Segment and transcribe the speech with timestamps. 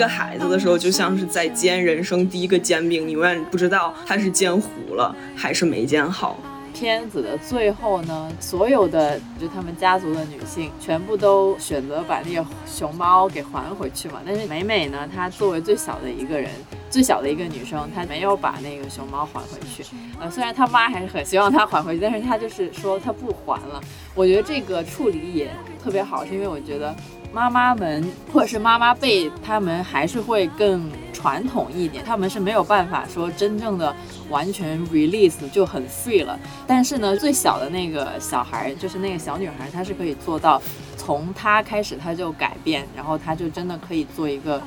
[0.00, 6.38] 一个孩子的时候，就像是在煎人生第一个煎饼，你永远不知道它是煎糊了还是没煎好。
[6.72, 14.22] 片子的最后呢，所有的就他们家族的女性全部都选择把那个熊猫给还回去嘛。
[14.24, 16.50] 但是美美呢，她作为最小的一个人，
[16.88, 19.84] 最小的一个女生，她没有把那个熊猫还回去。
[20.18, 23.78] 呃，虽然她妈还是很希望她还回去，但是她就是说她不还了。
[24.14, 25.50] 我觉得这个处理也
[25.84, 26.96] 特别好，是因为我觉得。
[27.32, 33.94] 妈妈们或者是妈妈辈，他们还是会更传统一点，他们是没有办法说真正的
[34.28, 36.38] 完全 release 就很 free 了。
[36.66, 40.60] 但是呢，最小的那个小孩，就是那个小女孩，她是可以做到，
[40.96, 44.60] 从她开始她就改变，然后她就真的可以做一个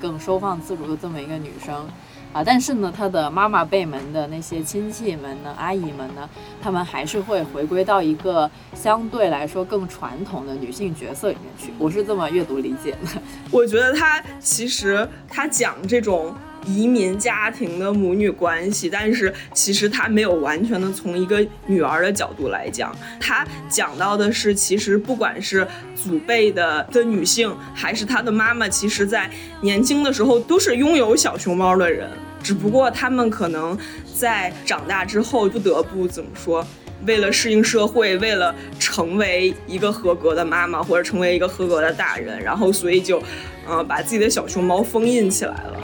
[0.00, 1.86] 更收放自如的这么一个女生。
[2.32, 6.28] 啊，但是呢，他的妈妈辈们的那些亲戚们呢，阿姨们呢，
[6.62, 11.72] 他们还是会回归到一个相对来说更传统的女性角色里面去。
[11.78, 13.20] 我是这么阅读理解的。
[13.50, 16.34] 我觉得他其实他讲这种。
[16.66, 29.30] 移民家庭的母女关系，但是其实他没有完全的从一个女儿的角度来讲，他讲到的是，其实不管是祖辈的的女性，还是他的妈妈，其实在
[29.62, 32.08] 年轻的时候都是拥有小熊猫的人，
[32.42, 33.76] 只不过他们可能
[34.14, 36.66] 在长大之后不得不怎么说，
[37.06, 43.22] 为了适应社会，为了成为一个合格的妈妈或者成为一个合格的大人，然后所以就，
[43.66, 45.80] 呃，把自己的小熊猫封印起来了。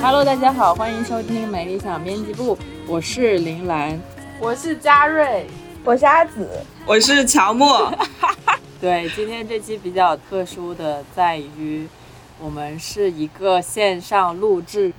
[0.00, 4.00] Hello，大家好，欢迎收听美理想编辑部，我是林兰，
[4.40, 5.46] 我是嘉瑞，
[5.84, 6.48] 我是阿紫，
[6.84, 7.66] 我是乔木。
[8.80, 11.86] 对，今天这期比较特殊的在于，
[12.40, 14.92] 我们是一个线上录制。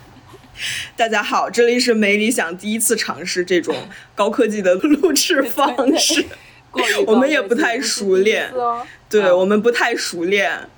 [0.95, 3.75] 大家好，这里是美理想第一次尝试这种
[4.15, 6.25] 高科技的录制方式。
[7.05, 8.51] 我们也不太熟练，
[9.09, 10.69] 对我们不太熟练。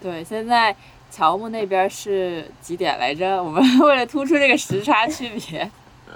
[0.00, 0.74] 对，现在
[1.10, 3.42] 乔木那边是几点来着？
[3.42, 5.70] 我们为了突出这个时差区别，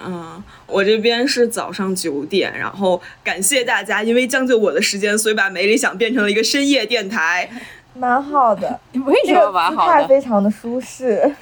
[0.05, 2.57] 嗯，我这边是早上九点。
[2.57, 7.49] 然后感谢大家，因为将就我的时间，所以把没理想变成了一个深夜电台，
[7.95, 8.79] 蛮好的。
[9.05, 10.07] 为什么蛮好的？
[10.07, 11.35] 非常的舒适，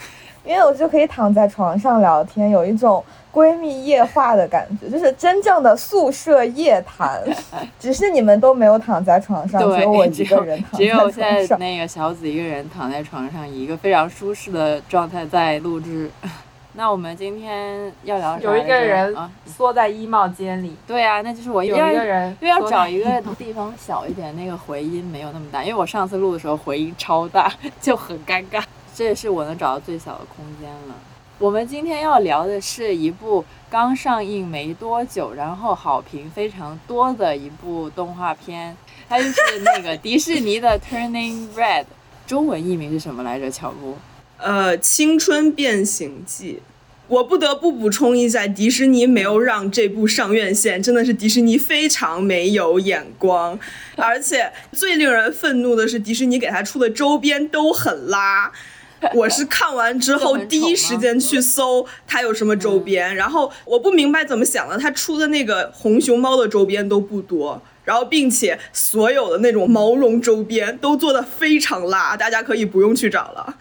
[0.45, 3.05] 因为我就可以躺在床上聊天，有一种。
[3.33, 7.23] 闺蜜夜话的感觉，就是真正的宿舍夜谈，
[7.79, 10.79] 只是你们都没有躺在床上，只有我一个人躺在床上。
[10.79, 16.11] 只有现在那个小紫一个人躺在床上，以一个非常舒适的状态在录制。
[16.75, 19.15] 那我们今天要聊有一个人
[19.45, 20.77] 缩在衣帽间里。
[20.87, 25.65] 对啊，那就是我有一个人，因为要找一个地方小一点，那个回音没有那么大。
[25.65, 27.53] 因为我上次录的时候回音超大，
[27.83, 28.63] 就很尴尬。
[28.95, 30.95] 这也是我能找到最小的空间了。
[31.41, 38.77] 我们今天要聊的是一部刚上映没多久，然后好评非常多的一部动画片，
[39.09, 41.85] 它就是那个迪士尼的《Turning Red》，
[42.27, 43.51] 中文译名是什么来着？
[43.51, 43.97] 乔布？
[44.37, 46.61] 呃，《青春变形记》。
[47.09, 53.59] 我不得不补充一下，迪士尼没有让这部上院线，真的是迪士尼非常没有眼光。
[53.97, 58.53] 而且最令人愤怒的是，迪士尼给他出的周边都很拉。
[59.15, 73.57] 我是看完之后第一时间去搜它有什么周边，然后我不明白怎么想的，它出的那个红熊猫的周边都不多，然后并且所有的那种毛绒周边都做的非常辣，大家可以不用去找了。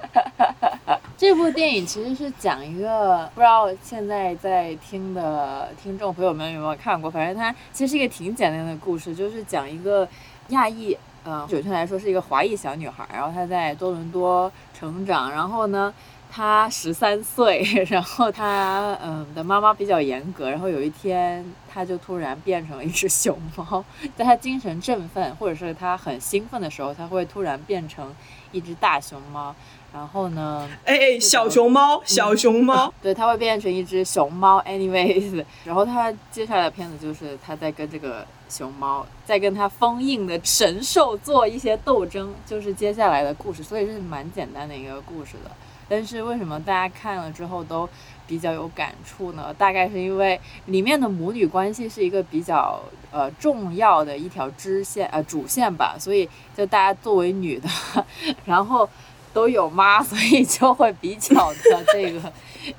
[1.16, 10.08] 这部电影其实是讲一个不知道现在在听的听众朋友们有没有看过，反正它其实是一个挺简单的故事，就是讲一个
[10.48, 10.96] 亚裔。
[11.28, 15.92] 嗯，准确来说是一个华裔小女孩，然后她在多伦多成长，然后呢，
[16.30, 23.84] 她十三岁，然后她嗯的妈妈比较严格，然后有一天她就突然变成了一只熊猫，
[24.14, 28.14] 在她精神振奋或者是她很兴奋的时候，她会突然变成
[28.52, 29.52] 一只大熊猫。
[29.96, 30.68] 然后呢？
[30.84, 34.60] 哎哎，小熊猫，小熊猫，对，它会变成一只熊猫。
[34.64, 43.62] Anyways， 然后它接下来的片子就是它在跟这个熊猫，在跟它封印的神兽做一些斗争，就是接下来的故事。
[43.62, 45.50] 所以是蛮简单的一个故事的。
[45.88, 47.88] 但是为什么大家看了之后都
[48.26, 49.54] 比较有感触呢？
[49.56, 52.78] 大概是因为里面的母女关系是一个比较
[53.10, 55.96] 呃重要的一条支线呃主线吧。
[55.98, 57.66] 所以就大家作为女的，
[58.44, 58.86] 然后。
[59.36, 62.32] 都有妈，所以就会比较的这个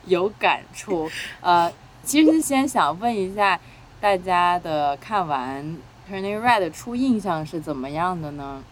[0.05, 1.07] 有感触。
[1.39, 1.71] 呃，
[2.03, 3.59] 其实先想问一下
[4.01, 5.63] 大家的看完
[6.11, 8.63] 《Turning Red》初印象是怎么样的呢？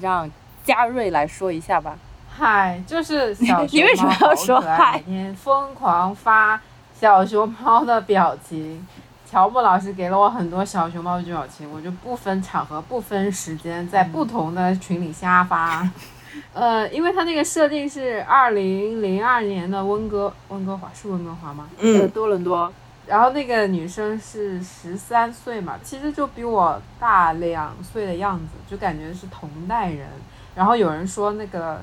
[0.00, 0.30] 让
[0.64, 1.98] 嘉瑞来说一下吧。
[2.30, 6.60] 嗨，就是小熊猫 好可爱，每天疯狂发
[6.98, 8.86] 小熊猫的表情，
[9.28, 15.90] 乔木老师给了我很多小熊猫的表情，我就不分场合、不分时间，在不同的群里瞎发。
[16.52, 21.68] 呃，因为他那个设定是二零零二年的温哥温哥华，是温哥华吗？
[21.78, 22.72] 嗯，多伦多。
[23.06, 30.08] 然后那个女生是十三岁嘛，其实就比我大两岁的样子，就感觉是同代人。
[30.54, 31.80] 然后有人说那个。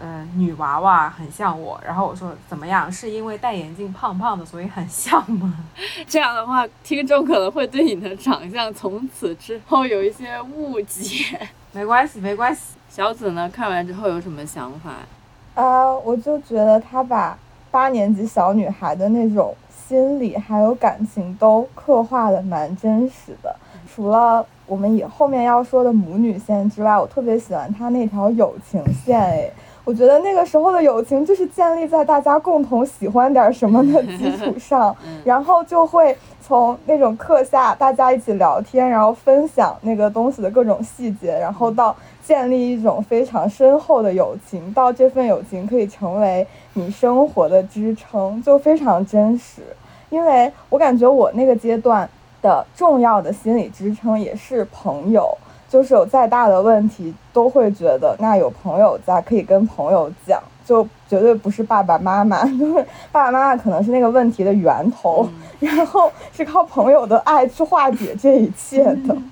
[0.00, 2.90] 呃，女娃娃很像我，然后我说怎么样？
[2.90, 5.54] 是因为戴眼镜胖胖的，所以很像吗？
[6.08, 11.38] 这样的话，听众可能会对你的长相从此之后有一些误解。
[11.70, 12.74] 没关系，没关系。
[12.94, 14.90] 小紫呢，看完之后有什么想法？
[15.54, 17.38] 啊，我就觉得他把
[17.70, 23.56] 八年级小女孩的那种心理还有感情都刻画的蛮真实的。
[23.90, 29.50] 除了我们以后面要说的母女线之外，我特别喜欢他那条友情线，哎。
[29.84, 34.96] 我觉得那个时候的友情就是建立在大家共同喜欢点什么的基础上，
[35.26, 49.62] 然后就会从那种课下大家一起聊天，然后分享那个东西的各种细节，然后到建立一种非常深厚的友情，到这份友情可以成为你生活的支撑，就非常真实。
[50.10, 52.08] 因为我感觉我那个阶段
[52.40, 55.36] 的重要的心理支撑也是朋友。
[55.68, 65.26] 就是有再大的问题，都会觉得那有朋友在，可以跟朋友讲，就绝对不是爸爸妈妈，就 是爸爸妈妈可能是那个问题的源头，
[65.58, 69.14] 然后是靠朋友的爱去化解这一切的。
[69.14, 69.31] 嗯，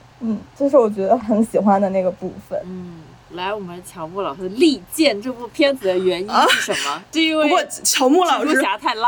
[0.56, 2.60] 这是我觉得很喜欢的那个部分。
[2.64, 3.02] 嗯，
[3.32, 7.02] 来，我们乔木老师力荐这部片子的原因是什么？
[7.10, 8.62] 就因为不过乔木老师，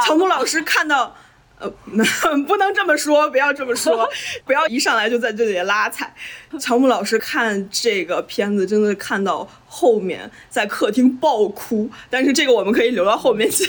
[0.06, 1.14] 乔木老师看到。
[1.58, 1.70] 呃，
[2.48, 4.10] 不能这么说，不要这么说，
[4.44, 6.12] 不要一上来就在这里拉踩。
[6.58, 13.68] 乔木老师看这个片子，真的看到后面在客厅爆哭，但是这个我们可以留到后面讲。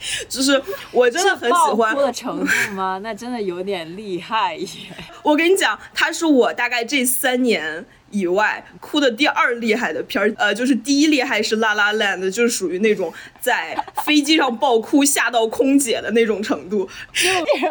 [0.28, 0.60] 就是
[0.92, 2.98] 我真的很喜欢哭的程度吗？
[3.02, 4.66] 那真的有点厉害耶。
[5.22, 7.84] 我跟你讲，它是我大概这三年。
[8.12, 13.72] 以外，哭的第二厉害的片儿，呃，就是第一厉害是《La La Land》，就是属于那种在
[14.04, 16.88] 飞机上爆哭吓到空姐的那种程度。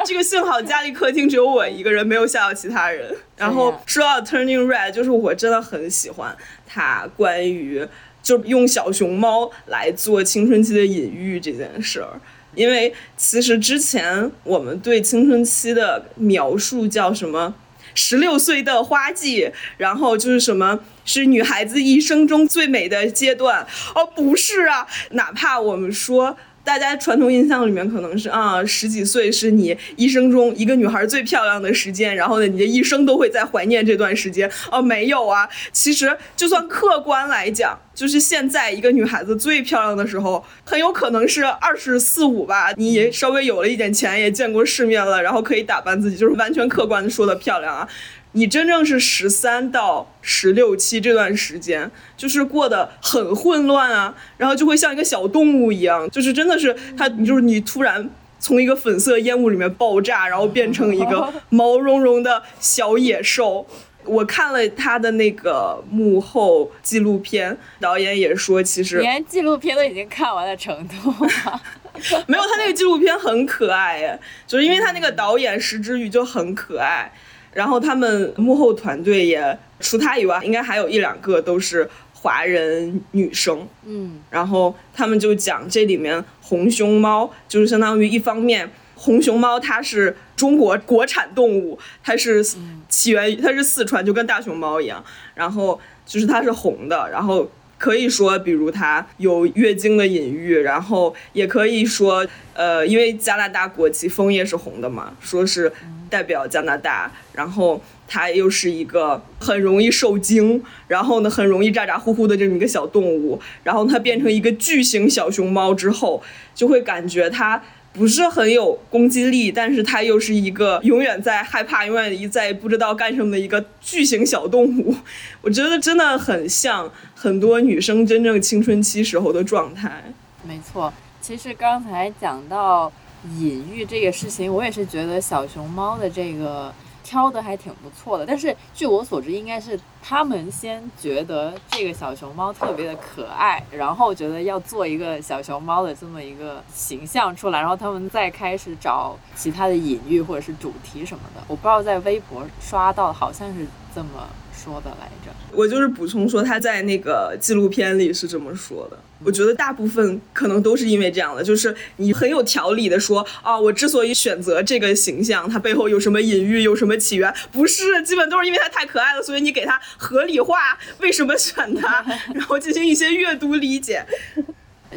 [0.05, 3.13] 这个幸好家里客厅只有我一个人，没有吓到其他人。
[3.35, 6.33] 然后说到《Turning Red》，就是我真的很喜欢
[6.65, 7.85] 它关于
[8.21, 12.19] 就用小熊猫来做青春期的隐喻这件事儿，
[12.55, 17.55] 因为其实之前我们对青春期的描述叫什么？
[17.95, 23.65] 十六岁的花季，然后就是什么是女孩子一生中最美的阶段？
[23.95, 26.37] 哦，不是啊，哪怕我们说。
[26.63, 34.49] 大家传统印象里面可能是啊，十几岁是你一生中一个女孩最漂亮的时间，然后呢，你的一生都会在怀念这段时间。
[34.71, 42.71] 哦，没有啊，其实就算客观来讲，就是现在一个女孩子最漂亮的时候，很有可能是二十四五吧。
[42.75, 47.87] 你也稍微有了一点钱，也见过世面了，然后可以打扮自己，就是完全客观的说的漂亮啊。
[48.33, 58.09] 你真正是十三到十六七这段时间，就是过得很混乱啊，然后就会像一个小动物一样，就是真的是它，就是你突然
[58.39, 63.65] 从一个粉色烟雾里面爆炸，然后变成一个 毛茸茸的小野兽。
[64.05, 71.13] 我看了他的那个幕后纪录片，导演也说，其实连纪录片都已经看完的程度
[72.25, 77.11] 没有他那个纪录片很可爱，就是因为他那个导演石之宇就很可爱。
[77.53, 83.67] 然后他们幕后团队也除他以外，应该还有一两个都是华人女生。
[83.85, 92.43] 嗯，然后他们就讲这里面红熊猫就是相当于一方面，红熊猫它是中国国产动物，它是
[92.87, 95.03] 起源于它是四川，就跟大熊猫一样。
[95.33, 105.71] 然后就是它是红的，然后可以说比如它有月经的隐喻，然后也可以说呃，因为加拿大国旗枫叶是红的嘛，说是。
[106.09, 116.21] 代表加拿大，然后它又是一个很容易受惊，然后呢很容易咋咋呼呼的这么一个小动物，然后它变成一个巨型小熊猫之后，
[116.55, 117.61] 就会感觉它
[117.93, 124.95] 不是很有攻击力，但是它又是一个永远在害怕、永远一在不知道干什么的一个巨型小动物。
[125.41, 130.03] 我觉得真的很像很多女生真正青春期时候的状态。
[130.43, 132.91] 没错，其实刚才讲到。
[133.39, 136.73] 隐喻这个事情，我也是觉得小熊猫的这个
[137.03, 138.25] 挑的还挺不错的。
[138.25, 151.43] 但是据我所知，应该是他们先觉得这个小熊猫特别的可爱，然后觉得要做一个小熊猫的这么一个形象出来，然后他们再开始找其他的隐喻或者是主题什么的。
[151.47, 154.09] 我不知道在微博刷到，好像是这么。
[154.51, 158.99] 说的来着，我就是补充说他在那个纪录片里是这么说的。
[159.23, 167.33] 我觉得大部分可能都是因为这样的，就是你很有条理的说啊，我之所以选择这个形象，它背后有什么隐喻，有什么起源？
[167.51, 174.05] 不是，基本都是因为它太可爱了，所以你给它合理化为什么选它， 然后进行一些阅读理解。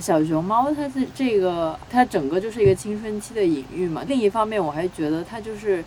[0.00, 4.04] 小熊猫它是这个，它整个就是一个青春期的隐喻嘛。
[4.06, 5.84] 另一方面，我还觉得它就是。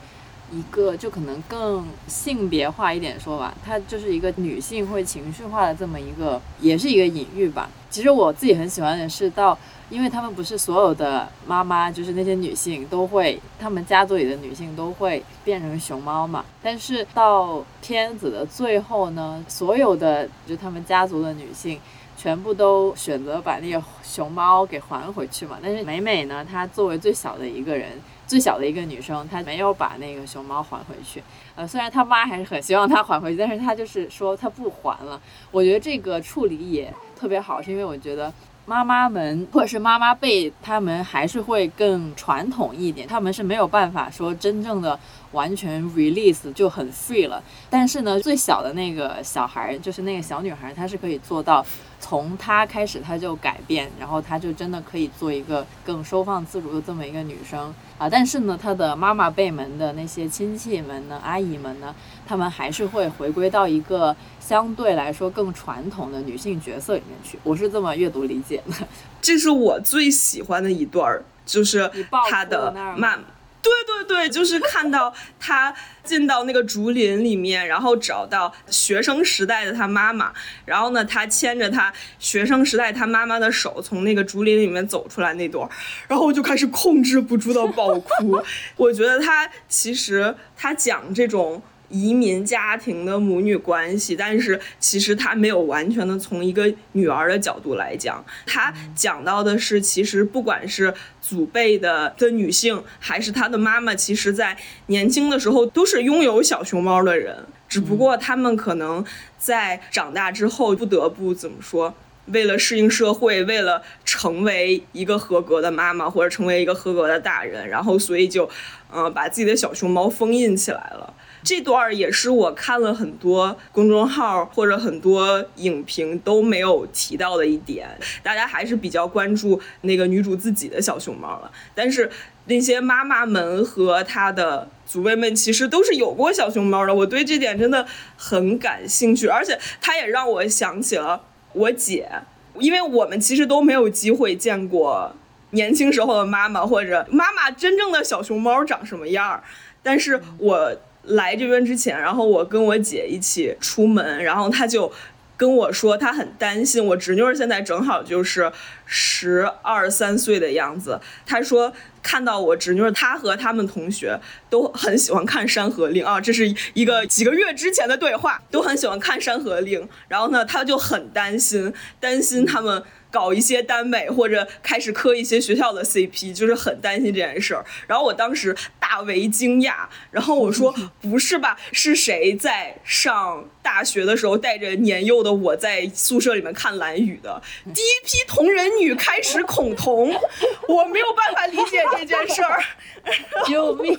[0.51, 7.69] 一个就可能更性别化一点说吧，它就是一个女性会情绪化的这么一个，也是一个隐喻吧。
[7.89, 9.57] 其实我自己很喜欢的是到，
[9.89, 16.43] 因为他们不是所有的妈妈，就是那些女性都会，他们家族里的女性都会变成熊猫嘛。
[16.61, 21.79] 但是到片子的最后呢，所有的就他们家族的女性
[22.17, 25.57] 全部都选择把那个熊猫给还回去嘛。
[25.63, 27.91] 但是美美呢，她作为最小的一个人。
[28.27, 31.24] 最小的一个女生，她没有把那个熊猫还回去。
[31.55, 35.20] 呃，虽然她妈还是很希望她还回去，但是她就是说她不还了。
[35.51, 38.34] 我觉得这个处理也特别好，是因为我觉得
[38.65, 45.00] 妈妈们或者是妈妈辈，他们还是会更传统一点，他们是没有办法说真正的
[45.36, 47.44] 完全 release 就很 free 了。
[47.70, 51.63] 但是呢，最小的那个小孩，就是那个小女孩，她是可以做到。
[51.98, 58.08] 从她开始，她就改变，然后她就真的可以做一个更收放自如的这么一个女生啊。
[58.08, 61.96] 但是呢，她的妈妈辈们的那些亲戚们呢、阿姨们呢，
[62.27, 67.39] 他们还是会回归到一个相对来说更传统的女性角色里面去。
[67.44, 68.88] 我是这么阅读理解的。
[69.20, 71.89] 这是我最喜欢的一段儿，就是
[72.30, 73.18] 她的妈。
[73.65, 80.31] 对对对，就是看到他进到那个竹林里面，然后找到学生时代的他妈妈，
[80.65, 85.67] 然后呢，他牵着他学生时代他妈妈的手从那个竹林里面走出来那段，
[86.07, 88.39] 然后我就开始控制不住的爆哭。
[88.75, 91.62] 我觉得他其实他讲这种。
[91.89, 109.04] 移民家庭的母女关系，但是其实他没有完全的从一个女儿的角度来讲，他讲到的是，其实不管是祖辈的的女性，还是他的妈妈，其实在年轻的时候都是拥有小熊猫的人，只不过他们可能
[109.38, 111.94] 在长大之后不得不怎么说，
[112.27, 118.50] 为了适应社会，为了成为一个合格的妈妈或者成为一个合格的大人，然后所以就，
[118.92, 121.13] 嗯，把自己的小熊猫封印起来了。
[121.45, 127.87] 这段也是我看了很多公众号或者很多影评都没有提到的一点，
[128.23, 131.51] 大家还是比较关注那个女主自己的小熊猫了。
[131.75, 132.09] 但是
[132.45, 137.85] 那些妈妈们和她的祖辈们其实都是有过小熊猫的，我对这点真的
[138.17, 141.21] 很感兴趣，而且它也让我想起了
[141.53, 142.09] 我姐，
[142.57, 145.15] 因为我们其实都没有机会见过
[145.51, 149.43] 年轻时候的妈妈或者妈妈真正的小熊猫长什么样儿，
[149.83, 150.75] 但是我。
[151.07, 154.91] 来这边之前，然后我跟我姐一起出门，然后她就
[155.38, 158.51] 跟我说，她很担心我侄女儿现在正好就是
[158.85, 161.00] 十二三岁的样子。
[161.25, 164.19] 她说看到我侄女儿，她和他们同学
[164.50, 169.81] 都很喜欢看《山河令》啊，这是一个几个月之前的对话，都很喜欢看《山河令》。
[170.07, 172.83] 然后呢，她就很担心，担心他们。
[173.15, 177.63] 搞一些耽美或者开始磕一些学校的 CP，就是很担心这件事儿。
[177.88, 181.57] 然后我当时大为惊讶，然后我说： “不是吧？
[181.72, 187.41] 是谁在上大学的时候带着年幼的我在宿舍里面看蓝雨的？
[187.74, 190.13] 第一批同人女开始恐同，
[190.67, 192.62] 我没有办法理解这件事儿。
[193.45, 193.95] 救命！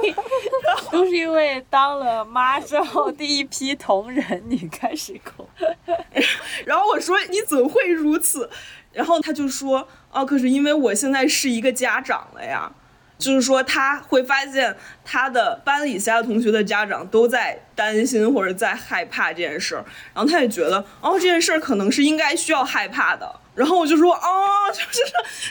[0.91, 5.49] 都是因为当了妈之后，第一批同人女开始恐。
[6.65, 8.51] 然后我说：你怎会如此？
[8.97, 12.73] 然后他就说，哦，可是因为我现在是一个家长了呀，
[13.19, 14.75] 就是说他会发现
[15.05, 19.85] 他的班里其他同学的家长都在担心或者在害怕这件事儿，
[20.15, 23.31] 然后他也觉得，哦，这件事儿可能是应该需要害怕的。
[23.55, 25.01] 然后我就说，哦，就是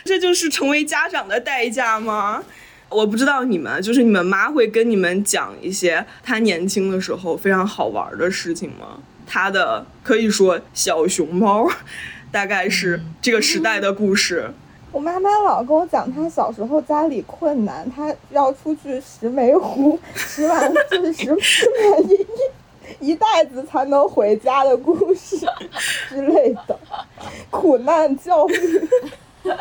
[0.03, 2.43] 这就是成为家长的代价吗？
[2.89, 8.99] 我不知道你们，就是你们妈会跟你们讲一些他年轻的时候非常好玩的事情吗？
[9.27, 11.69] 他的可以说小熊猫。
[12.35, 14.51] 大概是这个时代的故事。
[14.91, 22.13] 我妈妈老跟我讲，她小时候家里困难，她要出去拾煤糊， 拾完就是拾拾完一
[22.99, 25.37] 一一袋子才能回家的故事
[26.09, 26.77] 之类的
[27.49, 28.89] 苦难教育。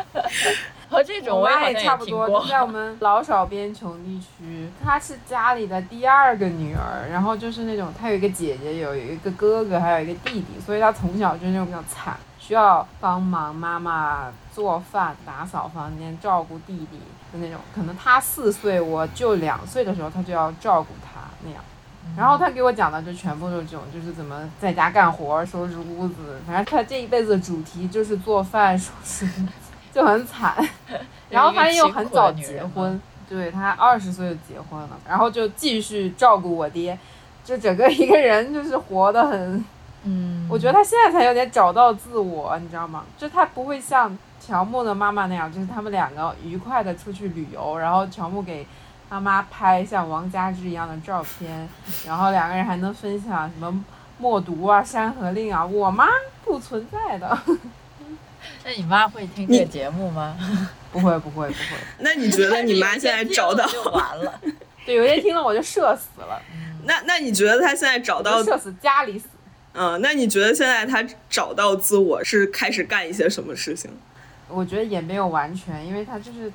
[0.89, 2.45] 和这种我也差不多。
[2.47, 16.99] 在我们老少边穷地区，她是家里的第二个女儿，然后就是那种她有一个姐姐，有一个哥哥，还有一个弟弟，所以她从小就是那种比较惨，需要帮忙妈妈做饭、打扫房间、照顾弟弟
[17.33, 17.59] 的那种。
[17.73, 21.63] 可能他四岁，我就两岁的时候，他就要照顾他那样。
[22.15, 29.27] 然后他给我讲的就全部都是这种，就是怎么在家干活、收拾屋子，反正他这一辈子的主题就是做饭、收拾，
[29.91, 30.55] 就很惨。
[31.31, 36.97] 然后他又很早结婚，对他二十岁就结婚了，然后就继续照顾我爹，
[37.43, 39.65] 就整个一个人就是活得很，
[40.05, 43.03] 嗯，我觉得他现在才有点找到自我，你知道吗？
[43.17, 48.65] 就他不会像乔木的妈妈那样，就是他们两个愉快的出去旅游，然后乔木给。
[49.07, 51.69] 他妈拍像王佳芝一样的照片，
[52.07, 53.85] 然后两个人还能分享什么
[54.17, 55.63] 默读啊、山河令啊。
[55.63, 56.07] 我妈
[56.43, 57.37] 不存在的。
[58.65, 60.35] 那你妈会听这个节目吗？
[60.91, 61.77] 不会，不会，不会。
[61.99, 64.41] 那你觉得你妈现在找到就完了？
[64.87, 66.41] 对，有一天听了我就社死了。
[66.85, 69.27] 那那你觉得她现在找到社死家里死？
[69.75, 73.91] 嗯，那你觉得现在他找到自我是开始干一些什么事情？
[74.47, 76.51] 我觉得也没有完全，因为他就是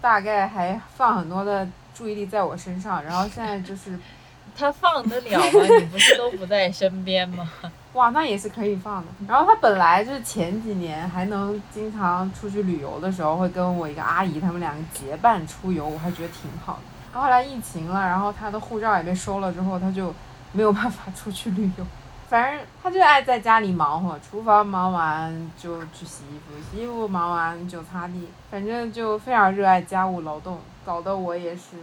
[0.00, 1.66] 大概还放很多的。
[1.96, 3.96] 注意力在我身上，然后现在就是
[4.58, 5.60] 他放得了吗？
[5.78, 7.48] 你不是都不在身边吗？
[7.94, 9.06] 哇，那也是可以放的。
[9.28, 17.16] 然后他本来就是前几年还能经常出去旅游的时候，会跟我一个阿姨他们两个结伴出游，我还觉得挺好的。
[17.16, 20.12] 后后来疫情了，然后他的护照也被收了之后，他就
[20.50, 21.86] 没有办法出去旅游。
[22.28, 30.58] 反正他就爱在家里忙活，厨房忙完就去洗衣服，洗衣服忙完就擦地，反正就非常热爱家务劳动。
[30.84, 31.76] 搞得我也是，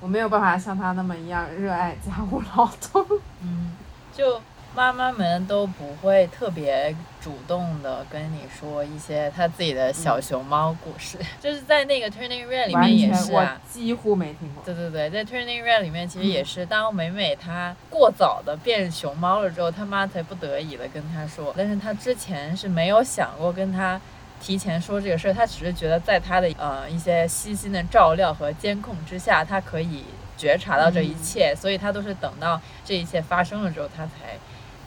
[0.00, 3.06] 我没有办法像他那么一样热爱家务劳动。
[3.42, 3.72] 嗯，
[4.12, 4.40] 就
[4.76, 14.62] 妈妈们都不会特别主动的跟你说一些他自己的小熊猫故事， 就是在那个 Turning Red 里面也是啊，几乎没听过。
[14.62, 23.98] 对对对，在 Turning Red 里面其实也是，当美美她过早的变熊猫了之后，他妈才不得已的跟她说，但是她之前是没有想过跟她。
[24.38, 30.04] 提前说这个事儿，他只是觉得在他的呃一些悉心的照料和监控之下，他可以
[30.36, 34.36] 觉察到这一切，所以他都是等到这一切发生了之后，他才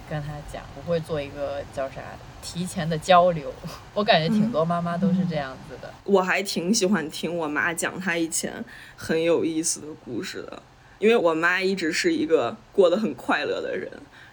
[0.10, 2.02] 跟他讲，我会做一个叫啥
[2.42, 3.54] 提前的交流。
[3.94, 5.94] 我感觉挺多妈妈都是这样子的。
[6.04, 8.64] 我还挺喜欢听我妈讲她以前
[8.96, 10.62] 很有意思的故事的，
[10.98, 13.92] 因为我妈一直是一个过得很快乐的人。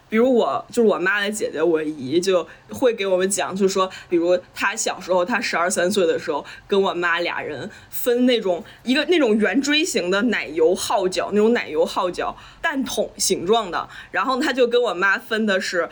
[0.08, 15.88] 比如我就是我妈的姐姐，我姨就会给我们讲，就说，比如她小时候，她十二三岁的时候，跟我妈俩人分那种一个那种圆锥形的奶油号角，那种奶油号角蛋筒形状的，然后她就跟我妈分的是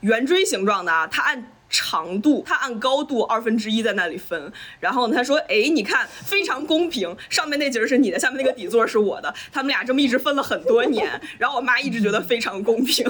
[0.00, 1.50] 圆锥形状的啊，她按。
[1.76, 11.20] 长度，他按高度二分之一在那里分，然后他说：“哎，你看非常公平，上面那节是你的，下面那个底座是我的，他们俩这么一直分了很多年。
[11.36, 13.04] ”然后我妈一直觉得非常公平，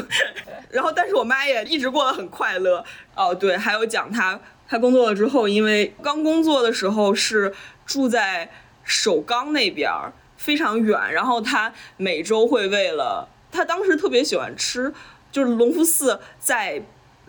[0.70, 2.82] 然后但是我妈也一直过得很快乐。
[3.14, 7.52] 哦，对，还有讲他他工作了之后，因为刚工作的时候是
[7.84, 8.50] 住在
[8.82, 9.92] 首钢那边，
[10.38, 14.94] 非常远，然后他每周会为了他当时特别喜欢吃，
[15.30, 16.82] 就是隆福寺在。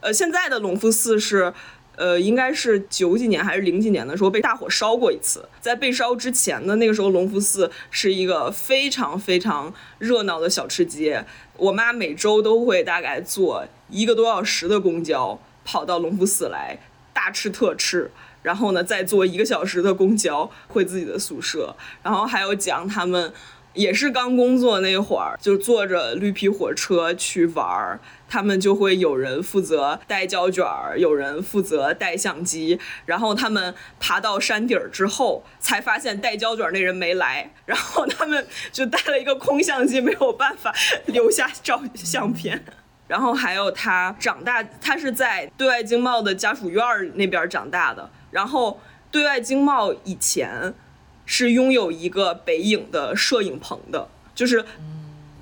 [0.06, 1.52] 呃，现在的隆福寺是，
[1.96, 5.50] 呃，应该是九几年还是零几年的时候被大火烧过一次。
[5.60, 11.26] 在被烧之前的那个时候，隆福寺是一个非常非常热闹的小吃街。
[11.58, 16.78] 我妈每周都会大概坐一个多小时的公交跑到隆福寺来
[17.12, 18.12] 大吃特吃，
[18.44, 21.76] 然后呢再坐一个小时的公交回自己的宿舍。
[22.04, 23.34] 然后还有讲他们
[23.76, 28.00] 也是刚工作那会儿，就坐着绿皮火车去玩儿。
[28.28, 40.74] 他们就会有人负责带胶卷儿，有人负责带相机，然后他们爬到山顶儿之后，才发现带胶卷儿那人没来，然后他们就带了一个空相机，没有办法
[41.06, 42.66] 留下照相片。
[43.08, 50.74] 然后还有他长大，他是在对外经贸的家属院儿那边长大的，然后对外经贸以前
[51.26, 54.66] 是拥有一个北影的摄影棚的，就是。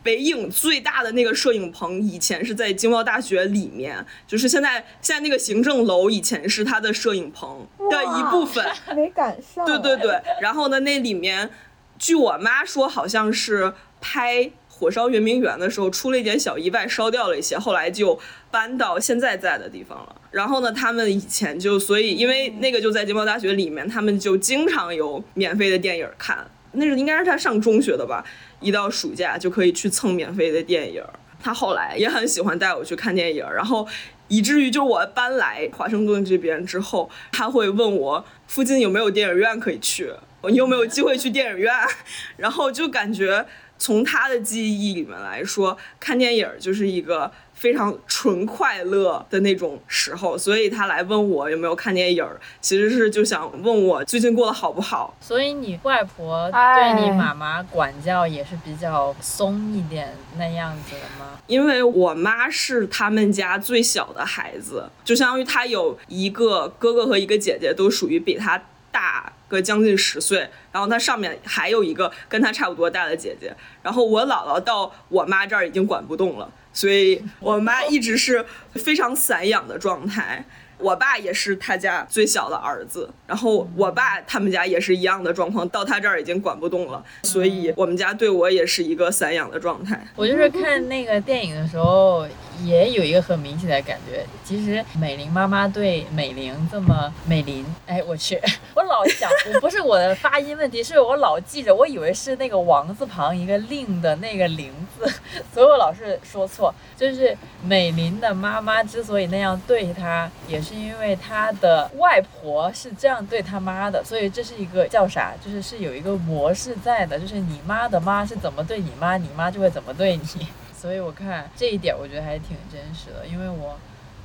[0.04, 9.66] 北影最大的那个摄影棚以前是在经贸大学里面，就是现在现在那个行政楼以前是他的摄影棚的一部分， 没赶上。
[9.66, 11.50] 对对对，然后呢，那里面
[11.98, 14.40] 据我妈说，好像是拍
[14.84, 18.20] 《火烧圆明园》的时候出了一点小意外，烧掉了一些，后来就
[18.52, 20.14] 搬到现在在的地方了。
[20.30, 26.46] 然后呢，他们以前就所以因为那个就在经贸大学里面，他们就经常有免费的电影看。
[26.74, 28.26] 那是应该是他上中学的吧。
[28.60, 31.02] 一到暑假就可以去蹭免费的电影。
[31.42, 33.46] 他后来也很喜欢带我去看电影。
[33.54, 33.88] 然后
[34.28, 40.12] 以至于就我搬来华盛顿这边之后，他会问我附近有没有电影院可以去，
[40.50, 41.72] 你有没有机会去电影院，
[42.38, 43.46] 然后就感觉
[43.84, 47.30] 从他的记忆里面来说，看电影就是一个。
[47.54, 52.28] 非常纯快乐的那种时候，所以他来问我有没有看电影，
[52.60, 55.16] 其实是就想问我最近过得好不好。
[55.22, 61.38] 所以你外婆对你妈妈管教也是比较松一点那样子的吗？
[61.48, 68.62] 因为我妈是他们家最小的孩子，就相当于她有一个哥哥和一个姐姐，都属于比她
[68.94, 76.50] 大个将近十岁，然后他上面还有一个跟他差不多大的姐姐，然后我姥姥到我妈这儿已经管不动了。
[76.72, 80.46] 所以，我妈一直是非常散养的状态。
[80.80, 90.06] 我爸也是他家最小的儿子，然后我爸他们家也是一样的状况，到他这儿已经管不动了，所以我们家对我也是一个散养的状态。
[90.16, 92.28] 我就是看那个电影的时候。
[92.64, 98.40] 也有一个很明显的感觉，其实美玲妈妈对美玲这么美玲，哎，我去，
[98.76, 105.12] 我老想，我不是我的发音问题，是我老记着，我以为是那个王字旁一个令的那个玲字，
[105.54, 106.74] 所以我老是说错。
[106.96, 115.34] 就是美玲的妈妈之所以那样对她，也是因为她的外婆是这样对她妈的，所以这是一个叫啥？
[115.44, 120.48] 就是是有一个模式在的，就是你妈的妈是怎么对你妈，你妈就会怎么对你。
[120.84, 123.80] 所以我看这一点，我觉得还挺真实的，因为我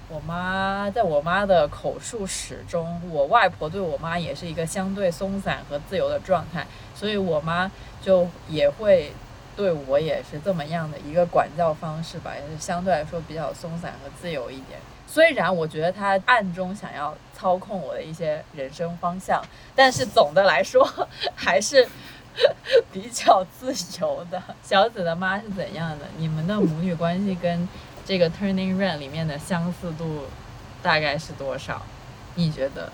[0.09, 6.67] 我妈在我妈的口述史中，我外婆对我妈也是一个相对松散和自由的状态，
[6.97, 7.71] 所以我妈
[8.03, 9.13] 就也会
[9.57, 14.81] 对我也是这么样的一个管教方式吧，也是相对来说比较松散和自由一点。
[15.07, 19.41] 虽然我觉得她暗中想要操控我的一些人生方向，
[19.77, 20.85] 但是总的来说
[21.37, 21.89] 还是。
[22.93, 26.07] 比较自由的小紫的妈是怎样的？
[26.17, 27.69] 你们的母女关系跟
[28.07, 30.05] 这个 Turning Red 里面的相似度
[30.83, 31.83] 大概是多少？
[32.35, 32.91] 你觉得？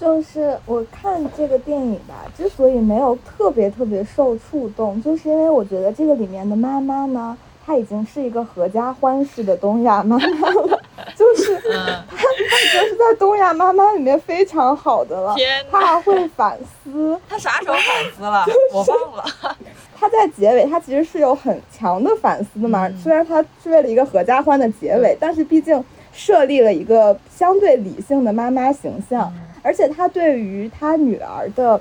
[0.00, 7.36] 就是我看这个电影吧，之所以没有特别特别受触动，就是因为我觉得这个里面的妈妈呢。
[7.66, 10.77] 她已经是一个合家欢式的东亚妈妈了，
[11.16, 15.34] 就是他他已经是在东亚妈妈里面非常好的了。
[15.34, 17.18] 天她还会反思。
[17.28, 18.44] 他啥时候反思了？
[18.72, 19.24] 我忘了。
[19.98, 22.88] 她在结尾，他其实是有很强的反思的嘛。
[23.02, 29.32] 虽然他是为了一个合家欢的结尾，但是毕竟设立了一个相对理性的妈妈形象，
[29.62, 31.80] 而且他对于他女儿的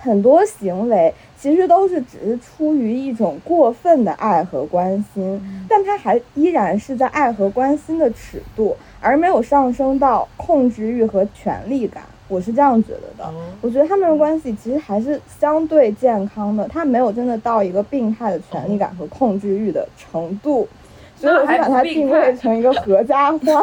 [0.00, 1.12] 很多行为。
[1.40, 12.02] 其实都是只是出于一种过分的爱和关心，但他还依然是在爱和关心的尺度，而没有上升到控制欲和权力感。
[12.28, 13.32] 我是这样觉得的。
[13.60, 20.68] 我觉得他们的关系其实还是相对健康的，他没有真的到一个病态的权力感和控制欲的程度。
[21.20, 23.54] 所以我就把它定位成一个合家欢， 就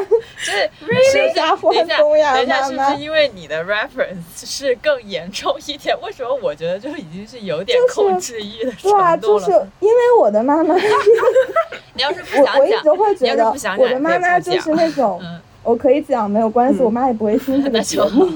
[0.51, 5.99] 是合家欢东亚等一下，是不是因为你的 reference 是更严重一点？
[6.01, 8.97] 为什么我觉得就已经是有点控制欲的程度了？
[8.97, 10.75] 对啊，就是因为我的妈妈。
[11.95, 15.19] 你要是不想讲，我一直会觉得我的妈妈就是那种，
[15.63, 18.27] 我可以讲没有关系，我妈也不会听这个节目。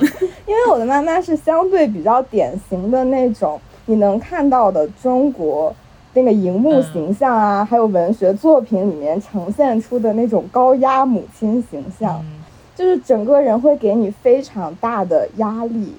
[0.46, 5.74] 因为我的妈妈是相对比较典型的那种，你能看到的中国。
[6.16, 12.24] 那个荧幕形象啊，还有文学作品里面呈现出的那种高压母亲形象，
[12.74, 15.92] 就是整个人会给你非常大的压力。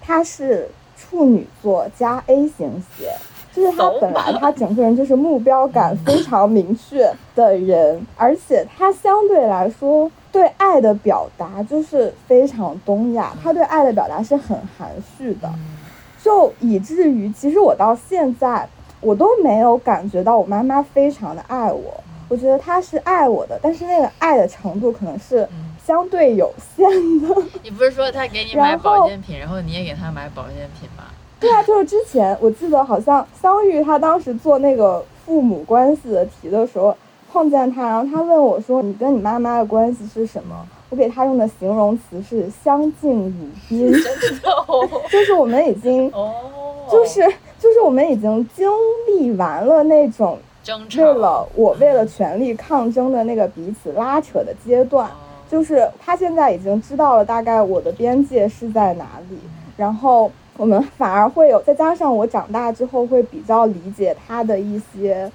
[0.00, 3.10] 他是处女座加 A 型血，
[3.52, 15.50] 就是他本来他整个人就是目标感非常明确的人，而且他相对来说对爱的表达就是非常东亚，他对爱的表达是很含蓄的，
[16.22, 18.68] 就以至于其实我到现在。
[19.00, 25.48] 我都没有感觉到我妈妈非常的爱我，我觉得她是爱我的，但是那个爱的程度可能是
[25.84, 26.86] 相对有限
[27.20, 27.42] 的。
[27.62, 31.04] 你不是说她给你买保健品，然后你也给她买保健品吗？
[31.40, 36.96] 对啊，就是之前我记得好像相遇，他当时做那个父母关系的题的时候
[37.32, 43.92] 碰见他，然后他问我说：“你跟你妈妈的关系是什么？”我给他用的形容词是相敬如宾，
[45.12, 46.10] 就是我们已经，
[46.90, 47.22] 就是。
[47.58, 48.68] 就是我们已经经
[49.08, 50.38] 历完了那种
[50.96, 55.10] 为了我为了权力抗争的那个彼此拉扯的阶段，
[55.50, 59.38] 就是他现在已经知道了大概我的边界是在哪里，
[59.76, 65.30] 然后我们反而会有再加上我长大之后会比较理解他的一些